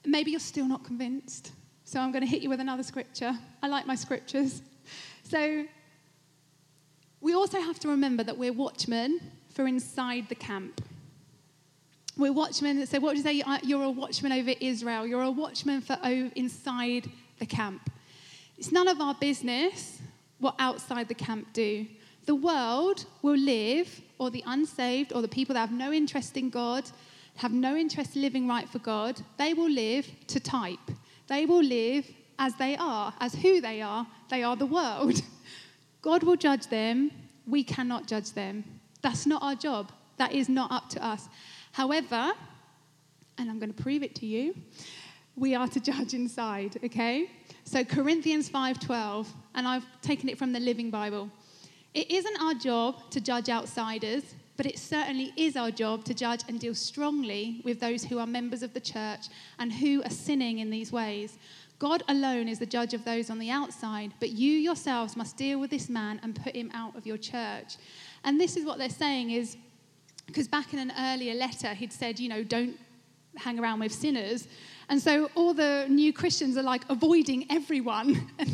maybe 0.06 0.30
you're 0.30 0.40
still 0.40 0.66
not 0.66 0.82
convinced. 0.82 1.52
So 1.84 2.00
I'm 2.00 2.10
going 2.10 2.24
to 2.24 2.30
hit 2.30 2.40
you 2.40 2.48
with 2.48 2.60
another 2.60 2.82
scripture. 2.82 3.38
I 3.62 3.68
like 3.68 3.86
my 3.86 3.96
scriptures. 3.96 4.62
So, 5.24 5.66
we 7.20 7.34
also 7.34 7.60
have 7.60 7.78
to 7.80 7.88
remember 7.88 8.24
that 8.24 8.38
we're 8.38 8.54
watchmen 8.54 9.20
for 9.50 9.66
inside 9.66 10.30
the 10.30 10.34
camp. 10.36 10.80
We're 12.16 12.32
watchmen. 12.32 12.86
So, 12.86 13.00
what 13.00 13.12
do 13.12 13.16
you 13.18 13.22
say? 13.24 13.42
You're 13.64 13.82
a 13.82 13.90
watchman 13.90 14.32
over 14.32 14.52
Israel. 14.60 15.06
You're 15.06 15.22
a 15.22 15.30
watchman 15.30 15.80
for 15.80 15.98
inside 16.36 17.10
the 17.38 17.46
camp. 17.46 17.90
It's 18.56 18.70
none 18.70 18.86
of 18.86 19.00
our 19.00 19.14
business 19.14 20.00
what 20.38 20.54
outside 20.58 21.08
the 21.08 21.14
camp 21.14 21.52
do. 21.52 21.86
The 22.26 22.34
world 22.34 23.04
will 23.22 23.36
live, 23.36 24.00
or 24.18 24.30
the 24.30 24.44
unsaved, 24.46 25.12
or 25.12 25.22
the 25.22 25.28
people 25.28 25.54
that 25.54 25.60
have 25.60 25.72
no 25.72 25.92
interest 25.92 26.36
in 26.36 26.50
God, 26.50 26.88
have 27.36 27.52
no 27.52 27.74
interest 27.76 28.14
in 28.16 28.22
living 28.22 28.46
right 28.46 28.68
for 28.68 28.78
God, 28.78 29.20
they 29.38 29.54
will 29.54 29.70
live 29.70 30.08
to 30.28 30.40
type. 30.40 30.90
They 31.26 31.46
will 31.46 31.62
live 31.62 32.08
as 32.38 32.54
they 32.56 32.76
are, 32.76 33.12
as 33.20 33.34
who 33.34 33.60
they 33.60 33.82
are. 33.82 34.06
They 34.30 34.42
are 34.42 34.56
the 34.56 34.66
world. 34.66 35.20
God 36.02 36.22
will 36.22 36.36
judge 36.36 36.68
them. 36.68 37.10
We 37.46 37.64
cannot 37.64 38.06
judge 38.06 38.32
them. 38.32 38.64
That's 39.02 39.26
not 39.26 39.42
our 39.42 39.54
job. 39.54 39.90
That 40.16 40.32
is 40.32 40.48
not 40.48 40.70
up 40.70 40.88
to 40.90 41.04
us. 41.04 41.28
However, 41.74 42.32
and 43.36 43.50
I'm 43.50 43.58
going 43.58 43.74
to 43.74 43.82
prove 43.82 44.04
it 44.04 44.14
to 44.16 44.26
you, 44.26 44.54
we 45.34 45.56
are 45.56 45.66
to 45.66 45.80
judge 45.80 46.14
inside, 46.14 46.78
okay? 46.84 47.28
So 47.64 47.82
Corinthians 47.82 48.48
5:12, 48.48 49.26
and 49.56 49.66
I've 49.66 49.84
taken 50.00 50.28
it 50.28 50.38
from 50.38 50.52
the 50.52 50.60
Living 50.60 50.88
Bible. 50.88 51.28
It 51.92 52.12
isn't 52.12 52.40
our 52.40 52.54
job 52.54 53.10
to 53.10 53.20
judge 53.20 53.48
outsiders, 53.48 54.36
but 54.56 54.66
it 54.66 54.78
certainly 54.78 55.32
is 55.36 55.56
our 55.56 55.72
job 55.72 56.04
to 56.04 56.14
judge 56.14 56.42
and 56.46 56.60
deal 56.60 56.76
strongly 56.76 57.60
with 57.64 57.80
those 57.80 58.04
who 58.04 58.20
are 58.20 58.26
members 58.26 58.62
of 58.62 58.72
the 58.72 58.80
church 58.80 59.26
and 59.58 59.72
who 59.72 60.00
are 60.04 60.10
sinning 60.10 60.60
in 60.60 60.70
these 60.70 60.92
ways. 60.92 61.38
God 61.80 62.04
alone 62.06 62.46
is 62.46 62.60
the 62.60 62.66
judge 62.66 62.94
of 62.94 63.04
those 63.04 63.30
on 63.30 63.40
the 63.40 63.50
outside, 63.50 64.12
but 64.20 64.30
you 64.30 64.52
yourselves 64.52 65.16
must 65.16 65.36
deal 65.36 65.58
with 65.58 65.70
this 65.70 65.88
man 65.88 66.20
and 66.22 66.40
put 66.40 66.54
him 66.54 66.70
out 66.72 66.94
of 66.94 67.04
your 67.04 67.18
church. 67.18 67.78
And 68.22 68.40
this 68.40 68.56
is 68.56 68.64
what 68.64 68.78
they're 68.78 68.88
saying 68.88 69.32
is 69.32 69.56
because 70.26 70.48
back 70.48 70.72
in 70.72 70.78
an 70.78 70.92
earlier 70.98 71.34
letter, 71.34 71.74
he'd 71.74 71.92
said, 71.92 72.18
you 72.18 72.28
know, 72.28 72.42
don't 72.42 72.78
hang 73.36 73.58
around 73.58 73.80
with 73.80 73.92
sinners. 73.92 74.46
And 74.88 75.00
so 75.00 75.30
all 75.34 75.54
the 75.54 75.86
new 75.88 76.12
Christians 76.12 76.56
are 76.56 76.62
like 76.62 76.82
avoiding 76.88 77.46
everyone. 77.50 78.30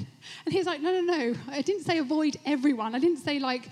And, 0.44 0.52
he's 0.52 0.66
like, 0.66 0.82
no, 0.82 0.92
no, 0.92 1.00
no. 1.00 1.34
I 1.48 1.62
didn't 1.62 1.84
say 1.84 1.98
avoid 1.98 2.36
everyone. 2.44 2.94
I 2.94 2.98
didn't 2.98 3.18
say 3.18 3.38
like 3.38 3.70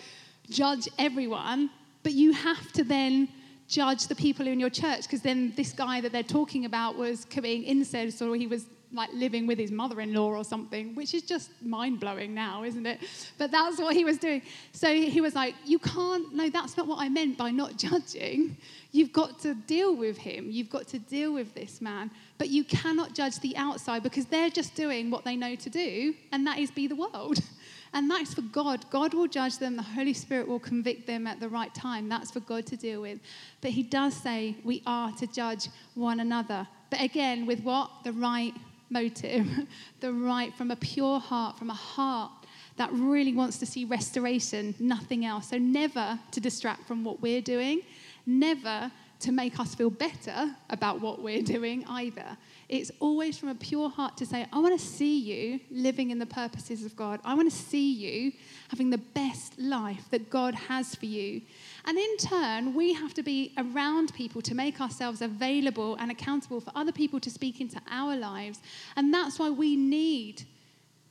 judge 0.49 0.89
everyone. 0.99 1.71
But 2.03 2.13
you 2.13 2.33
have 2.33 2.73
to 2.73 2.85
then 2.85 3.29
judge 3.69 4.07
the 4.07 4.15
people 4.15 4.47
in 4.47 4.59
your 4.59 4.71
church 4.71 5.03
because 5.03 5.21
then 5.21 5.53
this 5.57 5.73
guy 5.73 6.01
that 6.01 6.11
they're 6.11 6.23
talking 6.23 6.65
about 6.65 6.97
was 6.97 7.27
committing 7.27 7.65
incest 7.65 8.23
or 8.23 8.35
he 8.35 8.47
was 8.47 8.65
like 8.93 9.11
living 9.13 9.47
with 9.47 9.59
his 9.59 9.71
mother 9.71 10.01
in 10.01 10.15
law 10.15 10.31
or 10.31 10.45
something, 10.45 10.95
which 10.95 11.15
is 11.15 11.23
just 11.23 11.51
mind 11.63 12.01
blowing 12.01 12.35
now, 12.35 12.65
isn't 12.65 12.87
it? 12.87 13.01
But 13.37 13.51
that's 13.51 13.79
what 13.79 13.95
he 13.95 14.05
was 14.05 14.19
doing. 14.19 14.43
So 14.73 14.93
he 14.93 15.21
was 15.21 15.35
like, 15.35 15.55
You 15.65 15.79
can't, 15.79 16.35
no, 16.35 16.49
that's 16.49 16.77
not 16.77 16.87
what 16.87 17.01
I 17.01 17.09
meant 17.09 17.37
by 17.37 17.51
not 17.51 17.77
judging. 17.87 18.57
You've 18.93 19.13
got 19.13 19.39
to 19.41 19.55
deal 19.55 19.95
with 19.95 20.17
him. 20.17 20.51
You've 20.51 20.71
got 20.71 20.89
to 20.89 20.99
deal 20.99 21.35
with 21.35 21.55
this 21.55 21.81
man. 21.81 22.11
But 22.39 22.49
you 22.49 22.65
cannot 22.65 23.15
judge 23.15 23.39
the 23.41 23.57
outside 23.57 24.03
because 24.03 24.25
they're 24.27 24.51
just 24.51 24.75
doing 24.75 25.11
what 25.11 25.25
they 25.25 25.37
know 25.37 25.55
to 25.57 25.71
do, 25.71 26.15
and 26.33 26.47
that 26.47 26.59
is 26.59 26.71
be 26.71 26.87
the 26.87 26.97
world. 26.97 27.39
And 27.95 28.11
that's 28.11 28.35
for 28.35 28.43
God. 28.43 28.85
God 28.91 29.15
will 29.15 29.27
judge 29.27 29.59
them. 29.59 29.77
The 29.77 29.83
Holy 29.83 30.13
Spirit 30.13 30.47
will 30.47 30.59
convict 30.59 31.07
them 31.07 31.27
at 31.27 31.41
the 31.41 31.49
right 31.49 31.75
time. 31.75 32.09
That's 32.09 32.31
for 32.31 32.41
God 32.41 32.67
to 32.67 32.77
deal 32.77 33.01
with. 33.01 33.19
But 33.61 33.71
He 33.71 33.83
does 33.83 34.15
say 34.15 34.57
we 34.63 34.83
are 34.87 35.11
to 35.13 35.27
judge 35.27 35.69
one 35.95 36.21
another. 36.21 36.69
But 36.91 37.01
again, 37.01 37.47
with 37.47 37.61
what? 37.61 37.91
The 38.05 38.13
right 38.13 38.53
motive, 38.91 39.47
the 40.01 40.13
right 40.13 40.55
from 40.55 40.71
a 40.71 40.77
pure 40.77 41.21
heart, 41.21 41.59
from 41.59 41.71
a 41.71 41.75
heart 41.75 42.33
that 42.77 42.91
really 42.93 43.35
wants 43.35 43.59
to 43.59 43.67
see 43.67 43.85
restoration, 43.85 44.75
nothing 44.79 45.25
else. 45.25 45.49
So, 45.49 45.59
never 45.59 46.19
to 46.31 46.41
distract 46.41 46.87
from 46.87 47.05
what 47.05 47.21
we're 47.21 47.43
doing, 47.43 47.83
never 48.25 48.91
to 49.21 49.33
make 49.33 49.59
us 49.59 49.75
feel 49.75 49.91
better 49.91 50.55
about 50.71 51.01
what 51.01 51.21
we're 51.21 51.43
doing 51.43 51.85
either. 51.89 52.37
It's 52.69 52.93
always 53.01 53.37
from 53.37 53.49
a 53.49 53.55
pure 53.55 53.89
heart 53.91 54.17
to 54.19 54.27
say, 54.27 54.47
I 54.53 54.59
want 54.61 54.79
to 54.79 54.85
see 54.85 55.19
you 55.19 55.61
living 55.71 56.11
in 56.11 56.19
the 56.19 56.27
purposes 56.27 56.85
of 56.85 56.95
God. 56.95 57.19
I 57.25 57.35
want 57.35 57.51
to 57.51 57.57
see 57.57 57.93
you 57.93 58.33
having 58.69 58.91
the 58.91 58.99
best 58.99 59.59
life 59.59 60.05
that 60.11 60.31
God 60.31 60.55
has 60.55 60.95
for 60.95 61.07
you. 61.07 61.41
And 61.85 61.97
in 61.97 62.17
turn, 62.19 62.75
we 62.75 62.93
have 62.93 63.15
to 63.15 63.23
be 63.23 63.53
around 63.57 64.13
people 64.15 64.43
to 64.43 64.55
make 64.55 64.81
ourselves 64.81 65.23
available 65.23 65.97
and 65.97 66.11
accountable 66.11 66.61
for 66.61 66.73
other 66.75 66.93
people 66.93 67.21
to 67.21 67.31
speak 67.31 67.61
into 67.61 67.81
our 67.91 68.17
lives. 68.17 68.61
And 68.97 69.13
that's 69.13 69.39
why 69.39 69.51
we 69.51 69.77
need 69.77 70.45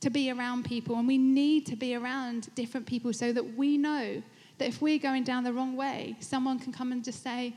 to 0.00 0.10
be 0.10 0.30
around 0.30 0.64
people 0.64 0.96
and 0.96 1.08
we 1.08 1.18
need 1.18 1.66
to 1.66 1.76
be 1.76 1.94
around 1.94 2.54
different 2.54 2.86
people 2.86 3.12
so 3.12 3.32
that 3.32 3.56
we 3.56 3.76
know 3.76 4.22
that 4.58 4.68
if 4.68 4.80
we're 4.80 4.98
going 4.98 5.24
down 5.24 5.44
the 5.44 5.52
wrong 5.52 5.76
way, 5.76 6.16
someone 6.20 6.58
can 6.58 6.72
come 6.72 6.92
and 6.92 7.04
just 7.04 7.22
say, 7.22 7.54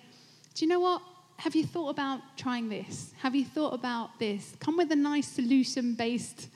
Do 0.56 0.65
you 0.65 0.69
know 0.69 0.80
what? 0.80 1.02
Have 1.38 1.56
you 1.56 1.65
thought 1.65 1.89
about 1.89 2.19
trying 2.38 2.69
this? 2.69 3.13
Have 3.17 3.36
you 3.36 3.45
thought 3.45 3.74
about 3.74 4.19
this? 4.19 4.56
Come 4.60 4.78
with 4.78 4.91
a 4.91 4.95
nice 4.95 5.28
solution 5.28 5.95
based, 5.95 6.50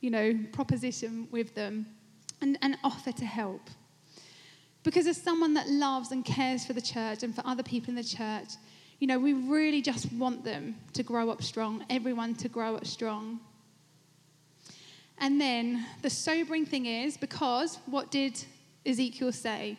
you 0.00 0.10
know, 0.10 0.36
proposition 0.52 1.28
with 1.30 1.54
them 1.54 1.86
and, 2.40 2.58
and 2.60 2.76
offer 2.82 3.12
to 3.12 3.24
help. 3.24 3.70
Because 4.84 5.06
as 5.06 5.20
someone 5.20 5.54
that 5.54 5.68
loves 5.68 6.12
and 6.12 6.24
cares 6.24 6.64
for 6.64 6.74
the 6.74 6.80
church 6.80 7.22
and 7.22 7.34
for 7.34 7.42
other 7.44 7.62
people 7.62 7.88
in 7.90 7.96
the 7.96 8.04
church, 8.04 8.50
you 9.00 9.08
know, 9.08 9.18
we 9.18 9.32
really 9.32 9.82
just 9.82 10.12
want 10.12 10.44
them 10.44 10.76
to 10.92 11.02
grow 11.02 11.30
up 11.30 11.42
strong, 11.42 11.84
everyone 11.90 12.34
to 12.36 12.48
grow 12.48 12.76
up 12.76 12.86
strong. 12.86 13.40
And 15.18 15.40
then 15.40 15.86
the 16.02 16.10
sobering 16.10 16.66
thing 16.66 16.86
is 16.86 17.16
because 17.16 17.78
what 17.86 18.10
did 18.10 18.44
Ezekiel 18.84 19.32
say? 19.32 19.78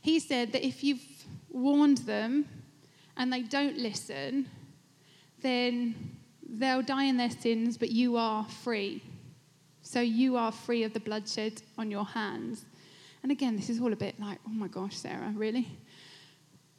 He 0.00 0.20
said 0.20 0.52
that 0.52 0.66
if 0.66 0.82
you've 0.82 1.04
warned 1.50 1.98
them 1.98 2.48
and 3.16 3.32
they 3.32 3.42
don't 3.42 3.76
listen, 3.76 4.48
then 5.42 6.16
they'll 6.48 6.82
die 6.82 7.04
in 7.04 7.16
their 7.16 7.30
sins, 7.30 7.76
but 7.76 7.90
you 7.90 8.16
are 8.16 8.44
free. 8.44 9.02
So 9.82 10.00
you 10.00 10.36
are 10.36 10.50
free 10.50 10.82
of 10.84 10.92
the 10.92 11.00
bloodshed 11.00 11.62
on 11.76 11.90
your 11.90 12.04
hands. 12.04 12.64
And 13.26 13.32
again, 13.32 13.56
this 13.56 13.68
is 13.68 13.80
all 13.80 13.92
a 13.92 13.96
bit 13.96 14.20
like, 14.20 14.38
oh 14.46 14.52
my 14.52 14.68
gosh, 14.68 14.94
Sarah, 14.94 15.32
really? 15.34 15.66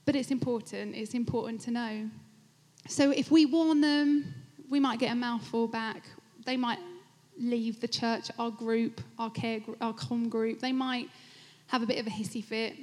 But 0.06 0.16
it's 0.16 0.32
important. 0.32 0.96
It's 0.96 1.14
important 1.14 1.60
to 1.64 1.72
know. 1.72 2.10
So 2.88 3.12
if 3.12 3.30
we 3.30 3.46
warn 3.46 3.82
them, 3.82 4.34
we 4.70 4.80
might 4.80 4.98
get 4.98 5.12
a 5.12 5.16
mouthful 5.16 5.68
back. 5.68 6.06
They 6.46 6.56
might 6.56 6.80
leave 7.38 7.82
the 7.82 7.88
church, 7.90 8.32
our 8.40 8.50
group, 8.50 9.02
our 9.20 9.30
care, 9.30 9.60
our 9.82 9.92
com 9.92 10.30
group. 10.30 10.62
They 10.62 10.72
might 10.72 11.10
have 11.68 11.84
a 11.84 11.86
bit 11.86 12.00
of 12.00 12.08
a 12.08 12.12
hissy 12.12 12.42
fit. 12.42 12.78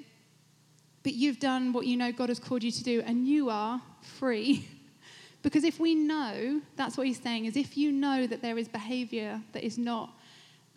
But 1.02 1.14
you've 1.14 1.40
done 1.40 1.72
what 1.72 1.86
you 1.86 1.96
know 1.96 2.12
God 2.12 2.28
has 2.28 2.38
called 2.38 2.62
you 2.62 2.70
to 2.70 2.84
do, 2.84 3.00
and 3.06 3.26
you 3.26 3.48
are 3.48 3.80
free. 4.02 4.68
because 5.42 5.64
if 5.64 5.80
we 5.80 5.94
know, 5.94 6.60
that's 6.76 6.98
what 6.98 7.06
he's 7.06 7.22
saying, 7.22 7.46
is 7.46 7.56
if 7.56 7.78
you 7.78 7.92
know 7.92 8.26
that 8.26 8.42
there 8.42 8.58
is 8.58 8.68
behavior 8.68 9.40
that 9.52 9.64
is 9.64 9.78
not 9.78 10.12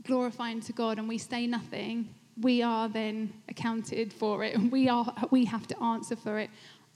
glorifying 0.03 0.61
to 0.61 0.71
God 0.71 0.99
and 0.99 1.09
we 1.09 1.17
say 1.17 1.47
nothing, 1.47 2.07
we 2.41 2.61
are 2.61 2.87
then 2.87 3.33
accounted 3.49 4.13
for 4.13 4.43
it. 4.43 4.55
and 4.55 4.71
We, 4.71 4.89
are, 4.89 5.13
we 5.31 5.45
have 5.45 5.67
to 5.67 5.83
answer 5.83 6.15
for 6.15 6.39
it. 6.39 6.49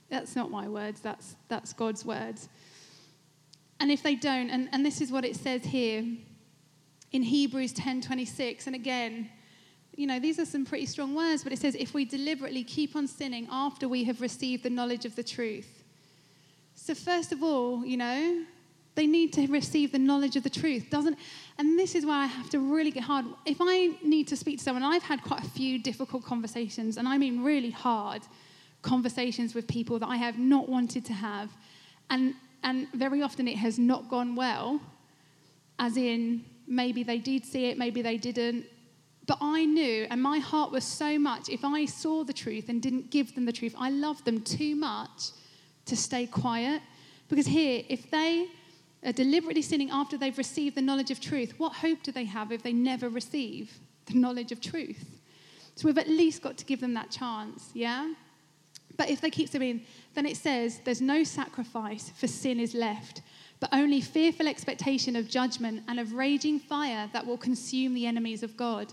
That's 0.08 0.36
not 0.36 0.50
my 0.50 0.68
words, 0.68 1.00
that's, 1.00 1.36
that's 1.48 1.72
God's 1.72 2.04
words. 2.04 2.48
And 3.80 3.90
if 3.90 4.02
they 4.02 4.14
don't, 4.14 4.50
and, 4.50 4.68
and 4.72 4.86
this 4.86 5.00
is 5.00 5.10
what 5.10 5.24
it 5.24 5.34
says 5.34 5.64
here 5.64 6.04
in 7.12 7.22
Hebrews 7.22 7.72
10:26. 7.74 8.66
And 8.66 8.76
again, 8.76 9.30
you 9.96 10.06
know, 10.06 10.18
these 10.18 10.38
are 10.38 10.44
some 10.44 10.64
pretty 10.64 10.86
strong 10.86 11.14
words, 11.14 11.44
but 11.44 11.52
it 11.52 11.58
says, 11.58 11.74
if 11.74 11.92
we 11.92 12.04
deliberately 12.04 12.64
keep 12.64 12.96
on 12.96 13.06
sinning 13.06 13.46
after 13.50 13.88
we 13.88 14.04
have 14.04 14.20
received 14.20 14.62
the 14.62 14.70
knowledge 14.70 15.04
of 15.04 15.16
the 15.16 15.22
truth. 15.22 15.84
So, 16.74 16.94
first 16.94 17.32
of 17.32 17.42
all, 17.42 17.84
you 17.84 17.98
know, 17.98 18.44
they 18.94 19.06
need 19.06 19.32
to 19.34 19.46
receive 19.46 19.92
the 19.92 19.98
knowledge 19.98 20.36
of 20.36 20.42
the 20.42 20.50
truth, 20.50 20.90
doesn't? 20.90 21.18
And 21.58 21.78
this 21.78 21.94
is 21.94 22.04
why 22.04 22.24
I 22.24 22.26
have 22.26 22.50
to 22.50 22.58
really 22.58 22.90
get 22.90 23.04
hard. 23.04 23.24
If 23.46 23.58
I 23.60 23.92
need 24.02 24.28
to 24.28 24.36
speak 24.36 24.58
to 24.58 24.64
someone, 24.64 24.82
I've 24.82 25.02
had 25.02 25.22
quite 25.22 25.42
a 25.42 25.48
few 25.48 25.78
difficult 25.78 26.24
conversations, 26.24 26.96
and 26.96 27.08
I 27.08 27.18
mean 27.18 27.42
really 27.42 27.70
hard 27.70 28.22
conversations 28.82 29.54
with 29.54 29.66
people 29.66 29.98
that 30.00 30.08
I 30.08 30.16
have 30.16 30.38
not 30.38 30.68
wanted 30.68 31.04
to 31.06 31.12
have, 31.12 31.50
and 32.10 32.34
and 32.64 32.88
very 32.92 33.22
often 33.22 33.48
it 33.48 33.56
has 33.56 33.78
not 33.78 34.08
gone 34.08 34.36
well, 34.36 34.80
as 35.78 35.96
in 35.96 36.44
maybe 36.66 37.02
they 37.02 37.18
did 37.18 37.44
see 37.44 37.66
it, 37.66 37.78
maybe 37.78 38.02
they 38.02 38.16
didn't. 38.16 38.66
But 39.26 39.38
I 39.40 39.64
knew, 39.64 40.06
and 40.10 40.20
my 40.20 40.38
heart 40.38 40.72
was 40.72 40.84
so 40.84 41.18
much, 41.18 41.48
if 41.48 41.64
I 41.64 41.86
saw 41.86 42.24
the 42.24 42.32
truth 42.32 42.68
and 42.68 42.82
didn't 42.82 43.10
give 43.10 43.34
them 43.34 43.46
the 43.46 43.52
truth, 43.52 43.74
I 43.78 43.90
loved 43.90 44.24
them 44.24 44.40
too 44.40 44.74
much 44.74 45.30
to 45.86 45.96
stay 45.96 46.26
quiet. 46.26 46.82
Because 47.28 47.46
here, 47.46 47.84
if 47.88 48.10
they 48.10 48.48
are 49.04 49.12
deliberately 49.12 49.62
sinning 49.62 49.90
after 49.90 50.16
they've 50.16 50.38
received 50.38 50.76
the 50.76 50.82
knowledge 50.82 51.10
of 51.10 51.20
truth, 51.20 51.54
what 51.58 51.72
hope 51.72 52.02
do 52.02 52.12
they 52.12 52.24
have 52.24 52.52
if 52.52 52.62
they 52.62 52.72
never 52.72 53.08
receive 53.08 53.78
the 54.06 54.14
knowledge 54.14 54.52
of 54.52 54.60
truth? 54.60 55.20
So 55.74 55.86
we've 55.86 55.98
at 55.98 56.08
least 56.08 56.42
got 56.42 56.56
to 56.58 56.64
give 56.64 56.80
them 56.80 56.94
that 56.94 57.10
chance, 57.10 57.70
yeah? 57.74 58.12
But 58.96 59.10
if 59.10 59.20
they 59.20 59.30
keep 59.30 59.48
sinning, 59.48 59.84
then 60.14 60.26
it 60.26 60.36
says 60.36 60.80
there's 60.84 61.00
no 61.00 61.24
sacrifice 61.24 62.10
for 62.10 62.26
sin 62.26 62.60
is 62.60 62.74
left, 62.74 63.22
but 63.58 63.70
only 63.72 64.00
fearful 64.00 64.46
expectation 64.46 65.16
of 65.16 65.28
judgment 65.28 65.82
and 65.88 65.98
of 65.98 66.12
raging 66.12 66.58
fire 66.58 67.08
that 67.12 67.26
will 67.26 67.38
consume 67.38 67.94
the 67.94 68.06
enemies 68.06 68.42
of 68.42 68.56
God. 68.56 68.92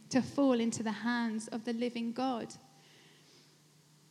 to 0.11 0.21
fall 0.21 0.59
into 0.59 0.83
the 0.83 0.91
hands 0.91 1.47
of 1.49 1.65
the 1.65 1.73
living 1.73 2.11
God. 2.11 2.53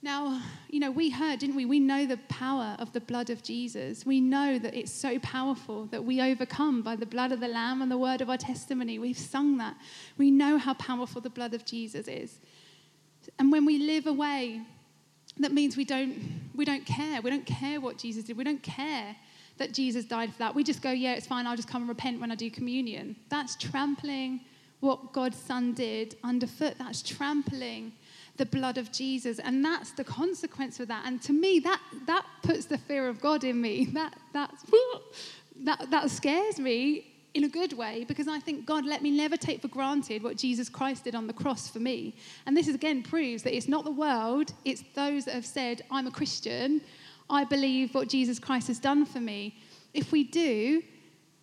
Now, 0.03 0.41
you 0.71 0.81
know, 0.81 0.91
we 0.91 1.11
heard, 1.11 1.41
didn't 1.41 1.57
we? 1.57 1.67
We 1.67 1.79
know 1.79 2.07
the 2.07 2.17
power 2.29 2.75
of 2.79 2.93
the 2.95 3.01
blood 3.01 3.29
of 3.29 3.43
Jesus. 3.43 4.07
We 4.07 4.19
know 4.21 4.59
that 4.59 4.75
it's 4.75 4.93
so 4.93 5.19
powerful 5.19 5.85
that 5.87 6.03
we 6.03 6.23
overcome 6.23 6.81
by 6.83 6.97
the 6.97 7.05
blood 7.05 7.33
of 7.33 7.41
the 7.41 7.49
Lamb 7.49 7.83
and 7.83 7.91
the 7.91 7.99
word 7.99 8.23
of 8.23 8.31
our 8.31 8.39
testimony. 8.39 8.99
We've 8.99 9.19
sung 9.19 9.59
that. 9.59 9.77
We 10.17 10.31
know 10.31 10.57
how 10.57 10.73
powerful 10.75 11.21
the 11.21 11.29
blood 11.29 11.53
of 11.53 11.67
Jesus 11.67 12.09
is. 12.09 12.41
And 13.39 13.53
when 13.53 13.67
we 13.67 13.79
live 13.79 14.07
away 14.07 14.63
that 15.39 15.53
means 15.53 15.77
we 15.77 15.85
don't, 15.85 16.15
we 16.55 16.65
don't 16.65 16.85
care. 16.85 17.21
We 17.23 17.31
don't 17.31 17.47
care 17.47 17.81
what 17.81 17.99
Jesus 17.99 18.25
did. 18.25 18.37
We 18.37 18.45
don't 18.45 18.63
care 18.63 19.17
that 19.59 19.73
Jesus 19.73 20.05
died 20.05 20.33
for 20.33 20.39
that. 20.39 20.55
We 20.55 20.65
just 20.65 20.83
go, 20.83 20.91
yeah, 20.91 21.15
it's 21.15 21.27
fine. 21.27 21.47
I'll 21.47 21.57
just 21.57 21.69
come 21.69 21.83
and 21.83 21.89
repent 21.89 22.21
when 22.21 22.31
I 22.31 22.35
do 22.35 22.51
communion. 22.51 23.17
That's 23.29 23.57
trampling 23.57 24.41
what 24.81 25.13
God's 25.13 25.39
Son 25.39 25.73
did 25.73 26.17
underfoot. 26.25 26.75
That's 26.79 27.03
trampling 27.03 27.93
the 28.37 28.47
blood 28.47 28.79
of 28.79 28.91
Jesus. 28.91 29.39
And 29.39 29.65
that's 29.65 29.93
the 29.93 30.05
consequence 30.05 30.81
of 30.81 30.89
that. 30.89 31.05
And 31.07 31.21
to 31.23 31.33
me, 31.33 31.59
that, 31.61 31.81
that 32.07 32.25
puts 32.43 32.65
the 32.65 32.79
fear 32.79 33.09
of 33.09 33.21
God 33.21 33.45
in 33.45 33.61
me. 33.61 33.89
That, 33.95 34.15
that's, 34.33 34.65
that, 35.65 35.91
that 35.91 36.11
scares 36.11 36.59
me 36.59 37.07
in 37.35 37.45
a 37.45 37.49
good 37.49 37.73
way 37.75 38.05
because 38.09 38.29
I 38.29 38.39
think, 38.39 38.67
God, 38.67 38.87
let 38.87 39.03
me 39.03 39.11
never 39.11 39.37
take 39.37 39.61
for 39.61 39.69
granted 39.69 40.23
what 40.23 40.37
Jesus 40.37 40.69
Christ 40.69 41.05
did 41.05 41.15
on 41.15 41.27
the 41.27 41.33
cross 41.33 41.69
for 41.69 41.79
me. 41.79 42.15
And 42.47 42.57
this 42.57 42.67
is, 42.67 42.75
again 42.75 43.03
proves 43.03 43.43
that 43.43 43.55
it's 43.55 43.69
not 43.69 43.85
the 43.85 43.91
world, 43.91 44.53
it's 44.65 44.83
those 44.95 45.27
that 45.27 45.35
have 45.35 45.47
said, 45.47 45.83
I'm 45.91 46.07
a 46.07 46.11
Christian, 46.11 46.81
I 47.29 47.45
believe 47.45 47.95
what 47.95 48.09
Jesus 48.09 48.39
Christ 48.39 48.69
has 48.69 48.79
done 48.79 49.05
for 49.05 49.21
me. 49.21 49.57
If 49.95 50.13
we 50.13 50.25
do, 50.25 50.83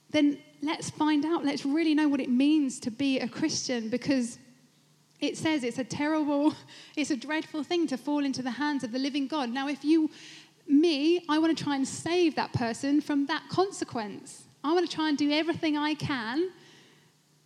then 0.09 0.39
let's 0.61 0.89
find 0.89 1.25
out, 1.25 1.45
let's 1.45 1.65
really 1.65 1.93
know 1.93 2.07
what 2.07 2.19
it 2.19 2.29
means 2.29 2.79
to 2.81 2.91
be 2.91 3.19
a 3.19 3.27
Christian 3.27 3.89
because 3.89 4.37
it 5.19 5.37
says 5.37 5.63
it's 5.63 5.79
a 5.79 5.83
terrible, 5.83 6.53
it's 6.95 7.11
a 7.11 7.15
dreadful 7.15 7.63
thing 7.63 7.87
to 7.87 7.97
fall 7.97 8.23
into 8.23 8.41
the 8.41 8.51
hands 8.51 8.83
of 8.83 8.91
the 8.91 8.99
living 8.99 9.27
God. 9.27 9.49
Now, 9.49 9.67
if 9.67 9.83
you, 9.83 10.09
me, 10.67 11.23
I 11.29 11.39
want 11.39 11.57
to 11.57 11.63
try 11.63 11.75
and 11.75 11.87
save 11.87 12.35
that 12.35 12.53
person 12.53 13.01
from 13.01 13.25
that 13.27 13.43
consequence. 13.49 14.43
I 14.63 14.73
want 14.73 14.89
to 14.89 14.95
try 14.95 15.09
and 15.09 15.17
do 15.17 15.31
everything 15.31 15.77
I 15.77 15.93
can 15.93 16.51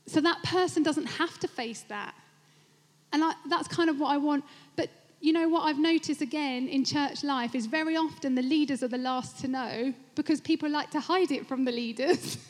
so 0.07 0.21
that 0.21 0.41
person 0.43 0.83
doesn't 0.83 1.05
have 1.05 1.39
to 1.39 1.47
face 1.47 1.83
that. 1.89 2.13
And 3.13 3.23
I, 3.23 3.33
that's 3.49 3.67
kind 3.67 3.89
of 3.89 3.99
what 3.99 4.11
I 4.11 4.17
want. 4.17 4.43
But 4.75 4.89
you 5.19 5.33
know 5.33 5.47
what 5.47 5.61
I've 5.61 5.77
noticed 5.77 6.21
again 6.21 6.67
in 6.67 6.83
church 6.83 7.23
life 7.23 7.53
is 7.53 7.67
very 7.67 7.95
often 7.95 8.33
the 8.35 8.41
leaders 8.41 8.81
are 8.81 8.87
the 8.87 8.97
last 8.97 9.39
to 9.41 9.47
know 9.47 9.93
because 10.15 10.41
people 10.41 10.69
like 10.69 10.89
to 10.91 10.99
hide 10.99 11.31
it 11.31 11.45
from 11.45 11.63
the 11.65 11.71
leaders. 11.71 12.37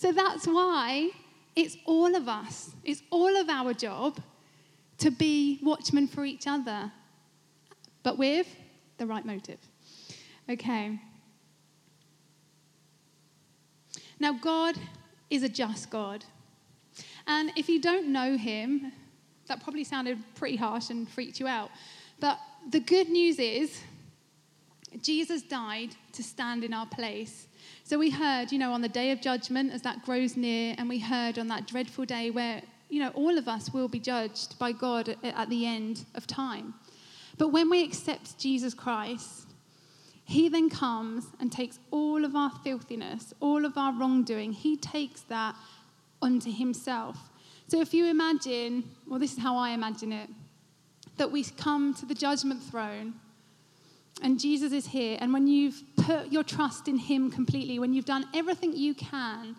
so 0.00 0.12
that's 0.12 0.46
why 0.46 1.10
it's 1.54 1.76
all 1.84 2.16
of 2.16 2.26
us, 2.26 2.70
it's 2.84 3.02
all 3.10 3.36
of 3.36 3.50
our 3.50 3.74
job 3.74 4.18
to 4.96 5.10
be 5.10 5.58
watchmen 5.62 6.08
for 6.08 6.24
each 6.24 6.46
other, 6.46 6.90
but 8.02 8.16
with 8.16 8.46
the 8.96 9.06
right 9.06 9.26
motive. 9.26 9.58
Okay. 10.48 10.98
Now, 14.18 14.32
God 14.32 14.76
is 15.28 15.42
a 15.42 15.50
just 15.50 15.90
God. 15.90 16.24
And 17.26 17.52
if 17.54 17.68
you 17.68 17.78
don't 17.78 18.08
know 18.08 18.38
him, 18.38 18.92
that 19.48 19.62
probably 19.62 19.84
sounded 19.84 20.16
pretty 20.34 20.56
harsh 20.56 20.88
and 20.88 21.06
freaked 21.10 21.38
you 21.38 21.46
out. 21.46 21.68
But 22.20 22.38
the 22.70 22.80
good 22.80 23.10
news 23.10 23.38
is, 23.38 23.82
Jesus 25.02 25.42
died 25.42 25.90
to 26.12 26.22
stand 26.22 26.64
in 26.64 26.74
our 26.74 26.86
place. 26.86 27.46
So 27.84 27.98
we 27.98 28.10
heard, 28.10 28.52
you 28.52 28.58
know, 28.58 28.72
on 28.72 28.82
the 28.82 28.88
day 28.88 29.12
of 29.12 29.20
judgment 29.20 29.72
as 29.72 29.82
that 29.82 30.04
grows 30.04 30.36
near, 30.36 30.74
and 30.78 30.88
we 30.88 30.98
heard 30.98 31.38
on 31.38 31.48
that 31.48 31.66
dreadful 31.66 32.04
day 32.04 32.30
where, 32.30 32.62
you 32.88 33.00
know, 33.00 33.10
all 33.10 33.38
of 33.38 33.48
us 33.48 33.72
will 33.72 33.88
be 33.88 34.00
judged 34.00 34.58
by 34.58 34.72
God 34.72 35.16
at 35.22 35.48
the 35.48 35.66
end 35.66 36.04
of 36.14 36.26
time. 36.26 36.74
But 37.38 37.48
when 37.48 37.70
we 37.70 37.84
accept 37.84 38.38
Jesus 38.38 38.74
Christ, 38.74 39.46
he 40.24 40.48
then 40.48 40.70
comes 40.70 41.26
and 41.40 41.50
takes 41.50 41.78
all 41.90 42.24
of 42.24 42.36
our 42.36 42.50
filthiness, 42.62 43.32
all 43.40 43.64
of 43.64 43.76
our 43.76 43.92
wrongdoing, 43.92 44.52
he 44.52 44.76
takes 44.76 45.22
that 45.22 45.54
onto 46.22 46.52
himself. 46.52 47.16
So 47.68 47.80
if 47.80 47.94
you 47.94 48.06
imagine, 48.06 48.84
well, 49.08 49.18
this 49.18 49.32
is 49.32 49.38
how 49.38 49.56
I 49.56 49.70
imagine 49.70 50.12
it, 50.12 50.28
that 51.16 51.30
we 51.30 51.44
come 51.44 51.94
to 51.94 52.06
the 52.06 52.14
judgment 52.14 52.62
throne 52.62 53.14
and 54.22 54.38
Jesus 54.38 54.72
is 54.72 54.86
here, 54.86 55.18
and 55.20 55.32
when 55.32 55.46
you've 55.46 55.82
put 55.96 56.30
your 56.32 56.42
trust 56.42 56.88
in 56.88 56.98
him 56.98 57.30
completely, 57.30 57.78
when 57.78 57.92
you've 57.92 58.04
done 58.04 58.26
everything 58.34 58.72
you 58.76 58.94
can 58.94 59.56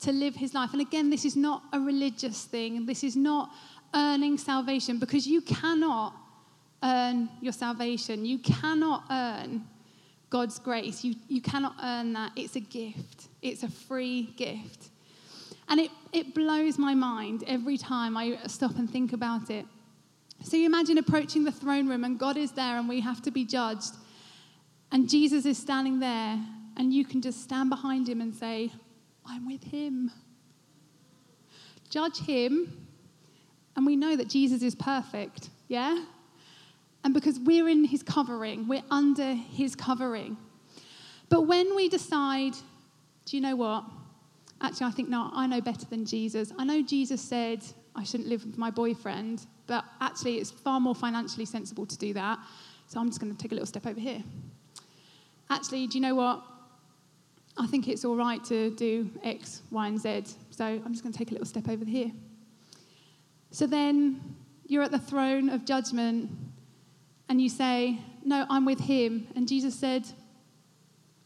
to 0.00 0.12
live 0.12 0.34
his 0.34 0.54
life, 0.54 0.72
and 0.72 0.80
again, 0.80 1.10
this 1.10 1.24
is 1.24 1.36
not 1.36 1.62
a 1.72 1.80
religious 1.80 2.44
thing, 2.44 2.86
this 2.86 3.02
is 3.02 3.16
not 3.16 3.50
earning 3.94 4.38
salvation 4.38 4.98
because 4.98 5.26
you 5.26 5.40
cannot 5.40 6.14
earn 6.82 7.28
your 7.40 7.52
salvation. 7.52 8.24
You 8.24 8.38
cannot 8.38 9.04
earn 9.10 9.66
God's 10.30 10.58
grace. 10.58 11.04
You, 11.04 11.14
you 11.28 11.40
cannot 11.40 11.74
earn 11.82 12.12
that. 12.12 12.32
It's 12.36 12.56
a 12.56 12.60
gift, 12.60 13.28
it's 13.42 13.62
a 13.62 13.68
free 13.68 14.34
gift. 14.36 14.90
And 15.70 15.80
it, 15.80 15.90
it 16.12 16.34
blows 16.34 16.78
my 16.78 16.94
mind 16.94 17.44
every 17.46 17.76
time 17.76 18.16
I 18.16 18.38
stop 18.46 18.76
and 18.76 18.90
think 18.90 19.12
about 19.12 19.50
it. 19.50 19.66
So 20.42 20.56
you 20.56 20.66
imagine 20.66 20.98
approaching 20.98 21.44
the 21.44 21.52
throne 21.52 21.88
room 21.88 22.04
and 22.04 22.18
God 22.18 22.36
is 22.36 22.52
there 22.52 22.78
and 22.78 22.88
we 22.88 23.00
have 23.00 23.22
to 23.22 23.30
be 23.30 23.44
judged. 23.44 23.94
And 24.92 25.08
Jesus 25.08 25.44
is 25.44 25.58
standing 25.58 26.00
there 26.00 26.38
and 26.76 26.92
you 26.92 27.04
can 27.04 27.20
just 27.20 27.42
stand 27.42 27.70
behind 27.70 28.08
him 28.08 28.20
and 28.20 28.34
say, 28.34 28.70
I'm 29.26 29.46
with 29.46 29.64
him. 29.64 30.10
Judge 31.90 32.18
him. 32.18 32.86
And 33.76 33.84
we 33.84 33.96
know 33.96 34.16
that 34.16 34.28
Jesus 34.28 34.62
is 34.62 34.74
perfect, 34.74 35.50
yeah? 35.68 36.04
And 37.04 37.14
because 37.14 37.38
we're 37.38 37.68
in 37.68 37.84
his 37.84 38.02
covering, 38.02 38.66
we're 38.68 38.82
under 38.90 39.34
his 39.34 39.76
covering. 39.76 40.36
But 41.28 41.42
when 41.42 41.76
we 41.76 41.88
decide, 41.88 42.54
do 43.24 43.36
you 43.36 43.40
know 43.40 43.56
what? 43.56 43.84
Actually, 44.60 44.86
I 44.86 44.90
think, 44.90 45.08
no, 45.08 45.30
I 45.32 45.46
know 45.46 45.60
better 45.60 45.86
than 45.86 46.04
Jesus. 46.04 46.52
I 46.58 46.64
know 46.64 46.82
Jesus 46.82 47.20
said 47.20 47.62
I 47.94 48.02
shouldn't 48.02 48.28
live 48.28 48.44
with 48.44 48.58
my 48.58 48.70
boyfriend, 48.70 49.46
but 49.68 49.84
actually, 50.00 50.38
it's 50.38 50.50
far 50.50 50.80
more 50.80 50.94
financially 50.94 51.44
sensible 51.44 51.86
to 51.86 51.96
do 51.96 52.12
that. 52.14 52.40
So 52.88 52.98
I'm 52.98 53.06
just 53.08 53.20
going 53.20 53.32
to 53.32 53.40
take 53.40 53.52
a 53.52 53.54
little 53.54 53.66
step 53.66 53.86
over 53.86 54.00
here. 54.00 54.24
Actually, 55.50 55.86
do 55.86 55.98
you 55.98 56.02
know 56.02 56.14
what? 56.14 56.42
I 57.56 57.66
think 57.66 57.86
it's 57.86 58.04
all 58.04 58.16
right 58.16 58.42
to 58.44 58.70
do 58.70 59.10
X, 59.22 59.62
Y, 59.70 59.86
and 59.86 60.00
Z. 60.00 60.24
So 60.50 60.64
I'm 60.64 60.92
just 60.92 61.02
going 61.02 61.12
to 61.12 61.18
take 61.18 61.30
a 61.30 61.34
little 61.34 61.46
step 61.46 61.68
over 61.68 61.84
here. 61.84 62.10
So 63.50 63.66
then 63.66 64.36
you're 64.66 64.82
at 64.82 64.90
the 64.90 64.98
throne 64.98 65.50
of 65.50 65.64
judgment 65.66 66.30
and 67.28 67.40
you 67.40 67.50
say, 67.50 67.98
No, 68.24 68.46
I'm 68.48 68.64
with 68.64 68.80
him. 68.80 69.28
And 69.36 69.46
Jesus 69.46 69.74
said, 69.74 70.06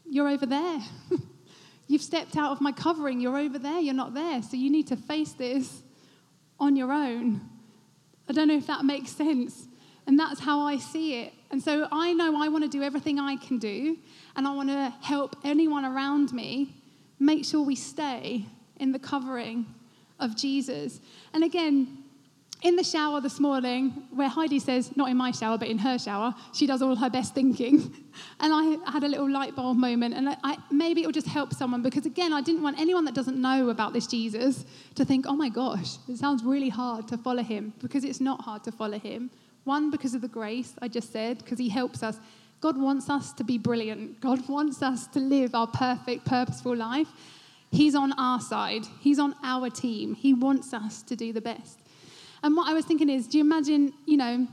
You're 0.09 0.27
over 0.27 0.45
there. 0.45 0.79
You've 1.87 2.01
stepped 2.01 2.35
out 2.35 2.51
of 2.51 2.59
my 2.59 2.73
covering. 2.73 3.21
You're 3.21 3.37
over 3.37 3.57
there. 3.57 3.79
You're 3.79 3.93
not 3.93 4.13
there. 4.13 4.41
So 4.41 4.57
you 4.57 4.69
need 4.69 4.87
to 4.87 4.97
face 4.97 5.31
this 5.31 5.81
on 6.59 6.75
your 6.75 6.91
own. 6.91 7.41
I 8.27 8.33
don't 8.33 8.47
know 8.47 8.57
if 8.57 8.67
that 8.67 8.85
makes 8.85 9.11
sense. 9.11 9.67
And 10.05 10.19
that's 10.19 10.39
how 10.39 10.61
I 10.61 10.77
see 10.77 11.21
it. 11.21 11.33
And 11.51 11.61
so 11.61 11.87
I 11.91 12.13
know 12.13 12.41
I 12.41 12.49
want 12.49 12.63
to 12.63 12.69
do 12.69 12.83
everything 12.83 13.19
I 13.19 13.37
can 13.37 13.57
do, 13.57 13.97
and 14.35 14.47
I 14.47 14.53
want 14.53 14.69
to 14.69 14.93
help 15.01 15.35
anyone 15.43 15.85
around 15.85 16.33
me 16.33 16.75
make 17.19 17.45
sure 17.45 17.61
we 17.61 17.75
stay 17.75 18.45
in 18.77 18.91
the 18.91 18.99
covering 18.99 19.65
of 20.19 20.35
Jesus. 20.35 20.99
And 21.33 21.43
again, 21.43 22.02
in 22.63 22.77
the 22.77 22.83
shower 22.83 23.19
this 23.19 23.41
morning, 23.41 24.07
where 24.11 24.29
Heidi 24.29 24.57
says, 24.57 24.95
not 24.95 25.09
in 25.09 25.17
my 25.17 25.31
shower, 25.31 25.57
but 25.57 25.67
in 25.67 25.77
her 25.79 25.99
shower, 25.99 26.33
she 26.53 26.65
does 26.65 26.81
all 26.81 26.95
her 26.95 27.09
best 27.09 27.35
thinking. 27.35 27.93
And 28.39 28.53
I 28.53 28.91
had 28.91 29.03
a 29.03 29.07
little 29.07 29.27
light 29.27 29.55
bulb 29.55 29.75
moment, 29.75 30.13
and 30.13 30.37
I, 30.43 30.57
maybe 30.69 31.01
it 31.01 31.07
will 31.07 31.13
just 31.13 31.25
help 31.25 31.51
someone 31.51 31.81
because, 31.81 32.05
again, 32.05 32.31
I 32.31 32.41
didn't 32.41 32.61
want 32.61 32.79
anyone 32.79 33.05
that 33.05 33.15
doesn't 33.15 33.41
know 33.41 33.69
about 33.69 33.91
this 33.91 34.05
Jesus 34.05 34.65
to 34.93 35.03
think, 35.03 35.25
oh 35.27 35.35
my 35.35 35.49
gosh, 35.49 35.97
it 36.07 36.17
sounds 36.17 36.43
really 36.43 36.69
hard 36.69 37.07
to 37.07 37.17
follow 37.17 37.41
him 37.41 37.73
because 37.81 38.03
it's 38.03 38.21
not 38.21 38.41
hard 38.41 38.63
to 38.65 38.71
follow 38.71 38.99
him. 38.99 39.31
One, 39.63 39.89
because 39.89 40.13
of 40.13 40.21
the 40.21 40.27
grace 40.27 40.75
I 40.79 40.89
just 40.89 41.11
said, 41.11 41.39
because 41.39 41.57
he 41.57 41.69
helps 41.69 42.03
us. 42.03 42.19
God 42.61 42.79
wants 42.79 43.09
us 43.09 43.33
to 43.33 43.43
be 43.43 43.57
brilliant, 43.57 44.21
God 44.21 44.47
wants 44.47 44.83
us 44.83 45.07
to 45.07 45.19
live 45.19 45.55
our 45.55 45.65
perfect, 45.65 46.23
purposeful 46.23 46.75
life. 46.75 47.07
He's 47.71 47.95
on 47.95 48.13
our 48.13 48.39
side, 48.39 48.85
He's 48.99 49.17
on 49.17 49.33
our 49.41 49.71
team. 49.71 50.13
He 50.13 50.35
wants 50.35 50.71
us 50.71 51.01
to 51.01 51.15
do 51.15 51.33
the 51.33 51.41
best. 51.41 51.79
And 52.43 52.57
what 52.57 52.69
I 52.69 52.73
was 52.73 52.85
thinking 52.85 53.09
is, 53.09 53.25
do 53.27 53.37
you 53.37 53.43
imagine, 53.43 53.93
you 54.05 54.17
know, 54.17 54.47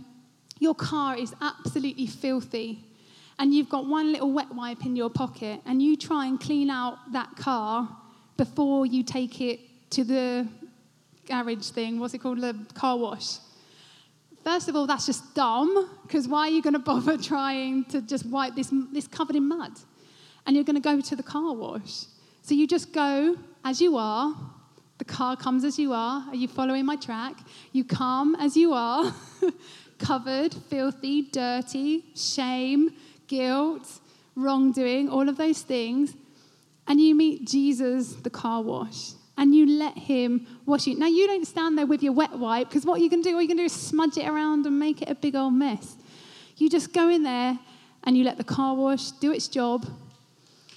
your 0.60 0.74
car 0.74 1.16
is 1.16 1.34
absolutely 1.40 2.06
filthy 2.06 2.84
and 3.38 3.52
you've 3.52 3.68
got 3.68 3.86
one 3.86 4.12
little 4.12 4.30
wet 4.30 4.54
wipe 4.54 4.86
in 4.86 4.94
your 4.94 5.10
pocket 5.10 5.60
and 5.66 5.82
you 5.82 5.96
try 5.96 6.26
and 6.26 6.38
clean 6.40 6.70
out 6.70 6.98
that 7.12 7.34
car 7.36 7.88
before 8.36 8.86
you 8.86 9.02
take 9.02 9.40
it 9.40 9.58
to 9.90 10.04
the 10.04 10.46
garage 11.26 11.70
thing, 11.70 11.98
what's 11.98 12.14
it 12.14 12.18
called, 12.18 12.40
the 12.40 12.56
car 12.74 12.96
wash. 12.96 13.38
First 14.44 14.68
of 14.68 14.76
all, 14.76 14.86
that's 14.86 15.06
just 15.06 15.34
dumb 15.34 15.90
because 16.02 16.28
why 16.28 16.42
are 16.42 16.50
you 16.50 16.62
going 16.62 16.74
to 16.74 16.78
bother 16.78 17.16
trying 17.22 17.84
to 17.86 18.00
just 18.02 18.24
wipe 18.26 18.54
this, 18.54 18.72
this 18.92 19.08
covered 19.08 19.36
in 19.36 19.48
mud? 19.48 19.72
And 20.46 20.54
you're 20.54 20.64
going 20.64 20.76
to 20.76 20.80
go 20.80 21.00
to 21.00 21.16
the 21.16 21.22
car 21.22 21.54
wash. 21.54 22.04
So 22.42 22.54
you 22.54 22.66
just 22.66 22.92
go 22.92 23.36
as 23.64 23.80
you 23.80 23.96
are, 23.96 24.34
the 25.00 25.04
car 25.06 25.34
comes 25.34 25.64
as 25.64 25.78
you 25.78 25.94
are. 25.94 26.26
Are 26.28 26.34
you 26.34 26.46
following 26.46 26.84
my 26.84 26.94
track? 26.94 27.34
You 27.72 27.84
come 27.84 28.34
as 28.34 28.54
you 28.54 28.74
are, 28.74 29.14
covered, 29.98 30.52
filthy, 30.52 31.22
dirty, 31.22 32.04
shame, 32.14 32.92
guilt, 33.26 33.88
wrongdoing, 34.36 35.08
all 35.08 35.26
of 35.30 35.38
those 35.38 35.62
things. 35.62 36.14
And 36.86 37.00
you 37.00 37.14
meet 37.14 37.48
Jesus, 37.48 38.12
the 38.12 38.28
car 38.28 38.60
wash, 38.60 39.12
and 39.38 39.54
you 39.54 39.64
let 39.64 39.96
him 39.96 40.46
wash 40.66 40.86
you. 40.86 40.98
Now, 40.98 41.06
you 41.06 41.26
don't 41.26 41.46
stand 41.46 41.78
there 41.78 41.86
with 41.86 42.02
your 42.02 42.12
wet 42.12 42.32
wipe, 42.38 42.68
because 42.68 42.84
what 42.84 43.00
you 43.00 43.08
can 43.08 43.22
do, 43.22 43.34
all 43.34 43.40
you 43.40 43.48
can 43.48 43.56
do 43.56 43.64
is 43.64 43.72
smudge 43.72 44.18
it 44.18 44.28
around 44.28 44.66
and 44.66 44.78
make 44.78 45.00
it 45.00 45.08
a 45.08 45.14
big 45.14 45.34
old 45.34 45.54
mess. 45.54 45.96
You 46.58 46.68
just 46.68 46.92
go 46.92 47.08
in 47.08 47.22
there 47.22 47.58
and 48.04 48.18
you 48.18 48.24
let 48.24 48.36
the 48.36 48.44
car 48.44 48.74
wash 48.74 49.12
do 49.12 49.32
its 49.32 49.48
job, 49.48 49.86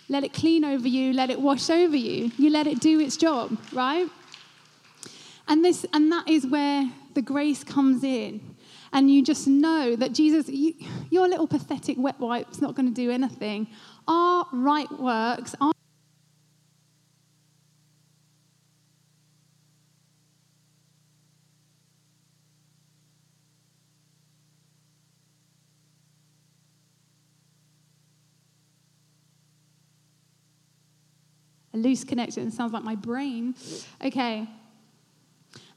let 0.09 0.23
it 0.23 0.33
clean 0.33 0.65
over 0.65 0.87
you, 0.87 1.13
let 1.13 1.29
it 1.29 1.39
wash 1.39 1.69
over 1.69 1.95
you. 1.95 2.31
You 2.37 2.49
let 2.49 2.67
it 2.67 2.79
do 2.79 2.99
its 2.99 3.17
job, 3.17 3.57
right? 3.71 4.07
And 5.47 5.63
this 5.63 5.85
and 5.93 6.11
that 6.11 6.29
is 6.29 6.45
where 6.45 6.89
the 7.13 7.21
grace 7.21 7.63
comes 7.63 8.03
in. 8.03 8.55
And 8.91 9.09
you 9.09 9.23
just 9.23 9.47
know 9.47 9.95
that 9.95 10.13
Jesus, 10.13 10.47
you, 10.49 10.75
your 11.09 11.27
little 11.27 11.47
pathetic 11.47 11.97
wet 11.97 12.19
wipe's 12.19 12.61
not 12.61 12.75
going 12.75 12.87
to 12.87 12.93
do 12.93 13.09
anything. 13.09 13.67
Our 14.07 14.45
right 14.51 14.91
works, 14.99 15.55
our 15.59 15.72
a 31.73 31.77
loose 31.77 32.03
connection. 32.03 32.51
Sounds 32.51 32.73
like 32.73 32.83
my 32.83 32.95
brain. 32.95 33.55
Okay. 34.03 34.47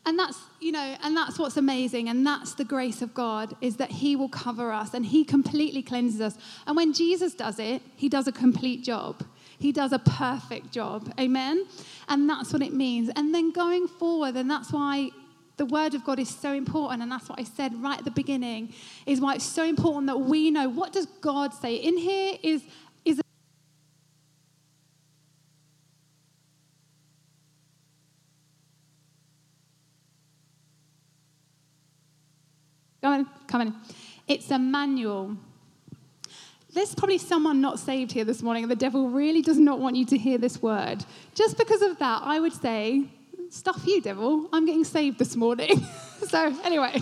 And 0.06 0.16
that's, 0.16 0.38
you 0.60 0.70
know, 0.70 0.96
and 1.02 1.16
that's 1.16 1.36
what's 1.36 1.56
amazing. 1.56 2.08
And 2.08 2.24
that's 2.24 2.54
the 2.54 2.64
grace 2.64 3.02
of 3.02 3.12
God 3.12 3.56
is 3.60 3.76
that 3.76 3.90
He 3.90 4.14
will 4.14 4.28
cover 4.28 4.70
us 4.70 4.94
and 4.94 5.04
He 5.04 5.24
completely 5.24 5.82
cleanses 5.82 6.20
us. 6.20 6.38
And 6.66 6.76
when 6.76 6.92
Jesus 6.92 7.34
does 7.34 7.58
it, 7.58 7.82
He 7.96 8.08
does 8.08 8.28
a 8.28 8.32
complete 8.32 8.84
job. 8.84 9.24
He 9.58 9.72
does 9.72 9.92
a 9.92 9.98
perfect 9.98 10.70
job. 10.70 11.12
Amen? 11.18 11.66
And 12.08 12.30
that's 12.30 12.52
what 12.52 12.62
it 12.62 12.72
means. 12.72 13.10
And 13.16 13.34
then 13.34 13.50
going 13.50 13.88
forward, 13.88 14.36
and 14.36 14.48
that's 14.48 14.70
why 14.70 15.10
the 15.56 15.66
word 15.66 15.94
of 15.94 16.04
God 16.04 16.20
is 16.20 16.28
so 16.28 16.52
important, 16.52 17.02
and 17.02 17.10
that's 17.10 17.28
what 17.28 17.40
I 17.40 17.44
said 17.44 17.74
right 17.82 17.98
at 17.98 18.04
the 18.04 18.10
beginning, 18.10 18.74
is 19.06 19.20
why 19.20 19.34
it's 19.34 19.44
so 19.44 19.64
important 19.64 20.06
that 20.06 20.18
we 20.18 20.50
know 20.50 20.68
what 20.68 20.92
does 20.92 21.06
God 21.20 21.54
say. 21.54 21.74
In 21.76 21.96
here 21.96 22.36
is 22.42 22.62
It's 34.28 34.50
a 34.50 34.58
manual. 34.58 35.36
there's 36.72 36.94
probably 36.94 37.18
someone 37.18 37.60
not 37.60 37.78
saved 37.78 38.12
here 38.12 38.24
this 38.24 38.42
morning, 38.42 38.64
and 38.64 38.70
the 38.70 38.76
devil 38.76 39.08
really 39.08 39.40
does 39.40 39.58
not 39.58 39.78
want 39.78 39.96
you 39.96 40.04
to 40.06 40.18
hear 40.18 40.36
this 40.36 40.60
word. 40.60 41.04
Just 41.34 41.56
because 41.56 41.80
of 41.80 41.98
that, 41.98 42.22
I 42.22 42.38
would 42.38 42.52
say, 42.52 43.04
stuff 43.50 43.86
you, 43.86 44.00
devil. 44.00 44.48
I'm 44.52 44.66
getting 44.66 44.84
saved 44.84 45.18
this 45.18 45.36
morning. 45.36 45.80
so, 46.28 46.54
anyway, 46.64 47.00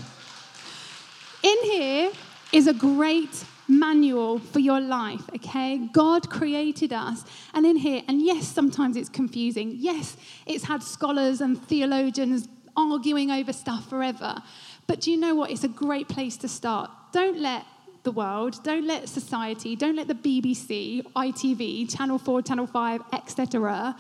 in 1.43 1.57
here 1.65 2.13
is 2.53 2.67
a 2.67 2.75
great 2.75 3.45
manual 3.67 4.39
for 4.39 4.61
your 4.61 4.81
life, 4.81 5.23
okay? 5.35 5.79
God 5.93 6.31
created 6.31 6.93
us, 6.93 7.25
and 7.55 7.65
in 7.67 7.77
here, 7.77 8.03
and 8.07 8.23
yes, 8.23 8.47
sometimes 8.47 8.97
it's 8.97 9.09
confusing. 9.09 9.75
Yes, 9.77 10.17
it's 10.47 10.65
had 10.65 10.83
scholars 10.83 11.41
and 11.41 11.61
theologians 11.67 12.49
arguing 12.77 13.31
over 13.31 13.53
stuff 13.53 13.89
forever. 13.89 14.43
But 14.87 15.01
do 15.01 15.11
you 15.11 15.17
know 15.17 15.35
what? 15.35 15.51
It's 15.51 15.65
a 15.65 15.69
great 15.69 16.09
place 16.09 16.37
to 16.39 16.49
start. 16.49 16.91
Don't 17.13 17.39
let 17.39 17.65
the 18.03 18.13
world, 18.13 18.63
don't 18.63 18.87
let 18.87 19.09
society, 19.09 19.75
don't 19.75 19.97
let 19.97 20.09
the 20.09 20.15
BBC, 20.15 21.03
ITV, 21.15 21.97
Channel 21.97 22.19
4, 22.19 22.43
Channel 22.43 22.67
5, 22.67 23.03
etc., 23.13 23.97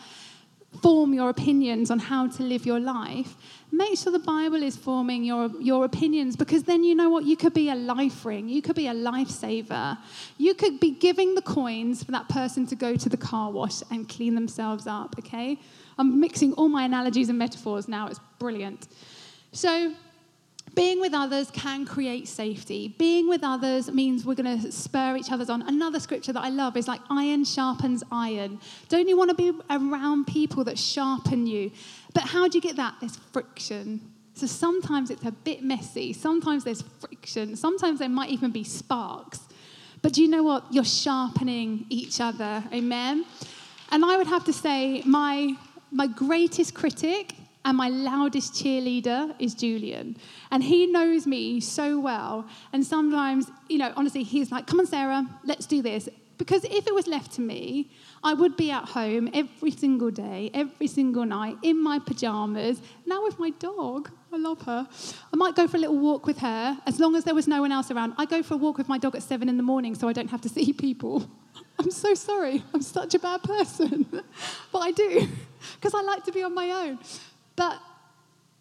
form 0.82 1.14
your 1.14 1.30
opinions 1.30 1.90
on 1.90 1.98
how 1.98 2.26
to 2.26 2.42
live 2.42 2.66
your 2.66 2.80
life. 2.80 3.36
Make 3.72 3.96
sure 3.96 4.12
the 4.12 4.18
Bible 4.18 4.62
is 4.62 4.76
forming 4.76 5.24
your, 5.24 5.50
your 5.60 5.84
opinions 5.84 6.36
because 6.36 6.64
then 6.64 6.84
you 6.84 6.94
know 6.94 7.08
what? 7.08 7.24
You 7.24 7.36
could 7.36 7.54
be 7.54 7.70
a 7.70 7.74
life 7.74 8.24
ring, 8.24 8.48
you 8.48 8.60
could 8.60 8.76
be 8.76 8.88
a 8.88 8.92
lifesaver. 8.92 9.96
You 10.36 10.54
could 10.54 10.80
be 10.80 10.90
giving 10.90 11.34
the 11.34 11.42
coins 11.42 12.02
for 12.04 12.12
that 12.12 12.28
person 12.28 12.66
to 12.66 12.76
go 12.76 12.96
to 12.96 13.08
the 13.08 13.16
car 13.16 13.50
wash 13.50 13.82
and 13.90 14.08
clean 14.08 14.34
themselves 14.34 14.86
up, 14.86 15.14
okay? 15.18 15.58
I'm 15.96 16.20
mixing 16.20 16.52
all 16.54 16.68
my 16.68 16.84
analogies 16.84 17.28
and 17.28 17.38
metaphors 17.38 17.88
now, 17.88 18.08
it's 18.08 18.20
brilliant. 18.38 18.88
So, 19.52 19.94
being 20.74 21.00
with 21.00 21.14
others 21.14 21.50
can 21.50 21.84
create 21.84 22.26
safety. 22.26 22.94
Being 22.98 23.28
with 23.28 23.44
others 23.44 23.90
means 23.90 24.24
we're 24.24 24.34
going 24.34 24.60
to 24.60 24.72
spur 24.72 25.16
each 25.16 25.30
other 25.30 25.50
on. 25.52 25.62
Another 25.62 26.00
scripture 26.00 26.32
that 26.32 26.42
I 26.42 26.48
love 26.48 26.76
is 26.76 26.88
like 26.88 27.00
iron 27.10 27.44
sharpens 27.44 28.02
iron. 28.10 28.60
Don't 28.88 29.08
you 29.08 29.16
want 29.16 29.30
to 29.30 29.36
be 29.36 29.52
around 29.70 30.26
people 30.26 30.64
that 30.64 30.78
sharpen 30.78 31.46
you? 31.46 31.70
But 32.12 32.24
how 32.24 32.48
do 32.48 32.58
you 32.58 32.62
get 32.62 32.76
that? 32.76 32.94
There's 33.00 33.16
friction. 33.32 34.00
So 34.34 34.46
sometimes 34.46 35.10
it's 35.10 35.24
a 35.24 35.32
bit 35.32 35.62
messy. 35.62 36.12
Sometimes 36.12 36.64
there's 36.64 36.82
friction. 37.00 37.54
Sometimes 37.56 38.00
there 38.00 38.08
might 38.08 38.30
even 38.30 38.50
be 38.50 38.64
sparks. 38.64 39.40
But 40.02 40.12
do 40.12 40.22
you 40.22 40.28
know 40.28 40.42
what? 40.42 40.64
You're 40.70 40.84
sharpening 40.84 41.86
each 41.88 42.20
other. 42.20 42.64
Amen? 42.72 43.24
And 43.90 44.04
I 44.04 44.16
would 44.16 44.26
have 44.26 44.44
to 44.44 44.52
say, 44.52 45.02
my, 45.06 45.54
my 45.92 46.08
greatest 46.08 46.74
critic 46.74 47.34
and 47.64 47.76
my 47.76 47.88
loudest 47.88 48.54
cheerleader 48.54 49.34
is 49.38 49.54
Julian. 49.54 50.16
And 50.50 50.62
he 50.62 50.86
knows 50.86 51.26
me 51.26 51.60
so 51.60 51.98
well. 51.98 52.46
And 52.72 52.84
sometimes, 52.84 53.50
you 53.68 53.78
know, 53.78 53.92
honestly, 53.96 54.22
he's 54.22 54.52
like, 54.52 54.66
come 54.66 54.80
on, 54.80 54.86
Sarah, 54.86 55.26
let's 55.44 55.66
do 55.66 55.80
this. 55.80 56.08
Because 56.36 56.64
if 56.64 56.86
it 56.86 56.94
was 56.94 57.06
left 57.06 57.32
to 57.32 57.40
me, 57.40 57.90
I 58.22 58.34
would 58.34 58.56
be 58.56 58.70
at 58.70 58.84
home 58.84 59.30
every 59.32 59.70
single 59.70 60.10
day, 60.10 60.50
every 60.52 60.88
single 60.88 61.24
night, 61.24 61.56
in 61.62 61.80
my 61.80 61.98
pajamas, 61.98 62.80
now 63.06 63.22
with 63.22 63.38
my 63.38 63.50
dog. 63.50 64.10
I 64.32 64.38
love 64.38 64.60
her. 64.62 64.88
I 65.32 65.36
might 65.36 65.54
go 65.54 65.68
for 65.68 65.76
a 65.76 65.80
little 65.80 65.98
walk 65.98 66.26
with 66.26 66.38
her 66.38 66.76
as 66.86 66.98
long 66.98 67.14
as 67.14 67.22
there 67.22 67.36
was 67.36 67.46
no 67.46 67.60
one 67.60 67.70
else 67.70 67.90
around. 67.92 68.14
I 68.18 68.24
go 68.24 68.42
for 68.42 68.54
a 68.54 68.56
walk 68.56 68.78
with 68.78 68.88
my 68.88 68.98
dog 68.98 69.14
at 69.14 69.22
seven 69.22 69.48
in 69.48 69.56
the 69.56 69.62
morning 69.62 69.94
so 69.94 70.08
I 70.08 70.12
don't 70.12 70.28
have 70.28 70.40
to 70.40 70.48
see 70.56 70.72
people. 70.72 71.30
I'm 71.78 71.90
so 71.92 72.14
sorry. 72.14 72.64
I'm 72.74 72.82
such 72.82 73.14
a 73.14 73.18
bad 73.18 73.42
person. 73.42 74.06
but 74.72 74.78
I 74.78 74.90
do, 74.90 75.28
because 75.76 75.94
I 75.94 76.02
like 76.02 76.24
to 76.24 76.32
be 76.32 76.42
on 76.42 76.54
my 76.54 76.70
own. 76.70 76.98
But 77.56 77.80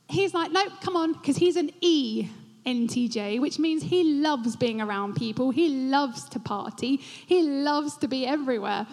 he's 0.08 0.34
like, 0.34 0.52
no, 0.52 0.68
come 0.82 0.96
on, 0.96 1.14
because 1.14 1.38
he's 1.38 1.56
an 1.56 1.72
E 1.82 2.30
NTJ, 2.66 3.42
which 3.42 3.60
means 3.60 3.84
he 3.84 4.04
loves 4.04 4.56
being 4.56 4.82
around 4.82 5.16
people. 5.16 5.52
He 5.52 5.70
loves 5.70 6.30
to 6.30 6.40
party. 6.40 6.98
He 6.98 7.44
loves 7.44 7.98
to 7.98 8.08
be 8.08 8.26
everywhere. 8.26 8.88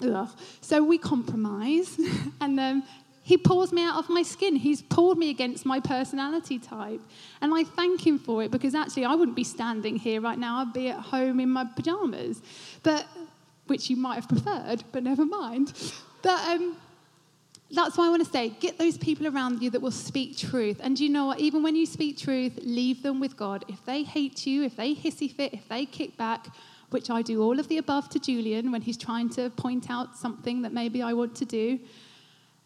Ugh. 0.00 0.28
So 0.60 0.82
we 0.84 0.98
compromise, 0.98 1.98
and 2.40 2.60
um, 2.60 2.82
he 3.22 3.36
pulls 3.36 3.72
me 3.72 3.82
out 3.82 3.96
of 3.96 4.08
my 4.08 4.22
skin. 4.22 4.56
He's 4.56 4.80
pulled 4.80 5.18
me 5.18 5.30
against 5.30 5.66
my 5.66 5.80
personality 5.80 6.58
type. 6.58 7.00
And 7.40 7.52
I 7.52 7.64
thank 7.64 8.06
him 8.06 8.18
for 8.18 8.42
it 8.42 8.50
because 8.50 8.74
actually 8.74 9.04
I 9.04 9.14
wouldn't 9.14 9.36
be 9.36 9.44
standing 9.44 9.96
here 9.96 10.20
right 10.20 10.38
now. 10.38 10.60
I'd 10.60 10.72
be 10.72 10.88
at 10.88 11.00
home 11.00 11.40
in 11.40 11.50
my 11.50 11.64
pajamas, 11.64 12.40
but, 12.82 13.06
which 13.66 13.90
you 13.90 13.96
might 13.96 14.14
have 14.14 14.28
preferred, 14.28 14.84
but 14.92 15.02
never 15.02 15.26
mind. 15.26 15.74
But 16.22 16.40
um, 16.48 16.76
that's 17.70 17.98
why 17.98 18.06
I 18.06 18.10
want 18.10 18.24
to 18.24 18.30
say 18.30 18.48
get 18.60 18.78
those 18.78 18.96
people 18.96 19.26
around 19.26 19.62
you 19.62 19.70
that 19.70 19.80
will 19.80 19.90
speak 19.90 20.36
truth. 20.36 20.80
And 20.82 20.98
you 20.98 21.08
know 21.08 21.26
what? 21.26 21.38
Even 21.38 21.62
when 21.62 21.76
you 21.76 21.84
speak 21.84 22.16
truth, 22.16 22.58
leave 22.62 23.02
them 23.02 23.20
with 23.20 23.36
God. 23.36 23.64
If 23.68 23.84
they 23.84 24.02
hate 24.02 24.46
you, 24.46 24.64
if 24.64 24.76
they 24.76 24.94
hissy 24.94 25.30
fit, 25.30 25.52
if 25.52 25.68
they 25.68 25.84
kick 25.84 26.16
back, 26.16 26.48
which 26.90 27.10
I 27.10 27.20
do 27.20 27.42
all 27.42 27.58
of 27.58 27.68
the 27.68 27.78
above 27.78 28.08
to 28.10 28.18
Julian 28.18 28.72
when 28.72 28.80
he's 28.80 28.96
trying 28.96 29.28
to 29.30 29.50
point 29.50 29.90
out 29.90 30.16
something 30.16 30.62
that 30.62 30.72
maybe 30.72 31.02
I 31.02 31.12
want 31.12 31.34
to 31.36 31.44
do. 31.44 31.78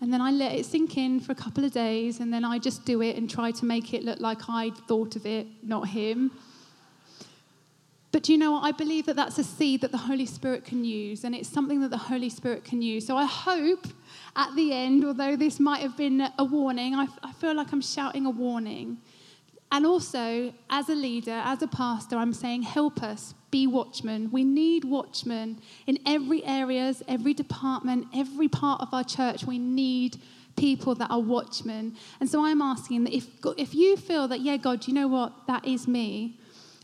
And 0.01 0.13
then 0.13 0.21
I 0.21 0.31
let 0.31 0.53
it 0.53 0.67
sink 0.67 0.97
in 0.97 1.21
for 1.21 1.33
a 1.33 1.35
couple 1.37 1.65
of 1.65 1.73
days, 1.73 2.19
and 2.19 2.33
then 2.33 2.45
I 2.45 2.59
just 2.59 2.85
do 2.85 3.03
it 3.03 3.17
and 3.17 3.31
try 3.31 3.53
to 3.53 3.65
make 3.65 3.95
it 3.95 4.03
look 4.05 4.19
like 4.19 4.49
I'd 4.49 4.77
thought 4.89 5.15
of 5.15 5.27
it, 5.27 5.47
not 5.63 5.89
him. 5.89 6.33
But 8.11 8.29
you 8.29 8.37
know 8.37 8.53
what? 8.53 8.65
I 8.65 8.73
believe 8.73 9.07
that 9.07 9.15
that's 9.15 9.39
a 9.39 9.45
seed 9.45 9.81
that 9.81 9.93
the 9.93 9.99
Holy 9.99 10.27
Spirit 10.27 10.65
can 10.65 10.85
use, 10.85 11.23
and 11.23 11.35
it's 11.37 11.49
something 11.49 11.81
that 11.83 11.91
the 11.91 11.97
Holy 11.97 12.31
Spirit 12.31 12.65
can 12.65 12.83
use. 12.83 13.07
So 13.07 13.17
I 13.17 13.27
hope 13.27 13.87
at 14.35 14.55
the 14.57 14.73
end, 14.73 15.05
although 15.05 15.37
this 15.37 15.61
might 15.61 15.83
have 15.83 15.97
been 15.97 16.27
a 16.39 16.45
warning, 16.45 16.95
I, 16.95 17.07
I 17.23 17.33
feel 17.33 17.55
like 17.55 17.73
I'm 17.73 17.83
shouting 17.83 18.27
a 18.27 18.31
warning. 18.31 18.99
And 19.71 19.87
also, 19.87 20.53
as 20.69 20.89
a 20.89 20.95
leader, 20.95 21.41
as 21.45 21.63
a 21.63 21.67
pastor, 21.67 22.17
I'm 22.17 22.33
saying, 22.35 22.63
help 22.63 23.03
us 23.03 23.35
be 23.51 23.67
watchmen. 23.67 24.31
We 24.31 24.45
need 24.45 24.85
watchmen 24.85 25.61
in 25.87 25.99
every 26.07 26.45
areas, 26.45 27.03
every 27.09 27.35
department, 27.35 28.07
every 28.15 28.49
part 28.49 28.81
of 28.81 28.93
our 28.93 29.05
church. 29.05 29.45
We 29.45 29.59
need 29.59 30.21
people 30.57 30.95
that 30.97 31.11
are 31.11 31.21
watchmen. 31.21 31.97
And 32.21 32.29
so 32.29 32.45
I'm 32.45 32.61
asking 32.61 33.05
that 33.05 33.15
if, 33.15 33.27
if 33.57 33.75
you 33.75 33.97
feel 33.97 34.29
that, 34.29 34.41
yeah, 34.41 34.57
God, 34.57 34.87
you 34.87 34.95
know 34.95 35.09
what, 35.09 35.33
that 35.47 35.67
is 35.67 35.89
me, 35.89 36.39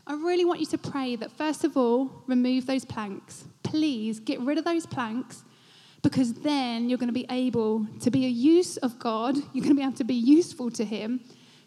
I 0.07 0.13
really 0.13 0.45
want 0.45 0.59
you 0.59 0.65
to 0.67 0.77
pray 0.77 1.15
that 1.17 1.31
first 1.31 1.63
of 1.63 1.77
all, 1.77 2.23
remove 2.25 2.65
those 2.65 2.85
planks. 2.85 3.45
Please 3.61 4.19
get 4.19 4.39
rid 4.39 4.57
of 4.57 4.65
those 4.65 4.87
planks 4.87 5.43
because 6.01 6.33
then 6.33 6.89
you're 6.89 6.97
going 6.97 7.09
to 7.09 7.13
be 7.13 7.25
able 7.29 7.85
to 8.01 8.09
be 8.09 8.25
a 8.25 8.29
use 8.29 8.77
of 8.77 8.99
God. 8.99 9.35
You're 9.53 9.63
going 9.63 9.75
to 9.75 9.75
be 9.75 9.83
able 9.83 9.97
to 9.97 10.03
be 10.03 10.15
useful 10.15 10.71
to 10.71 10.85
Him 10.85 11.21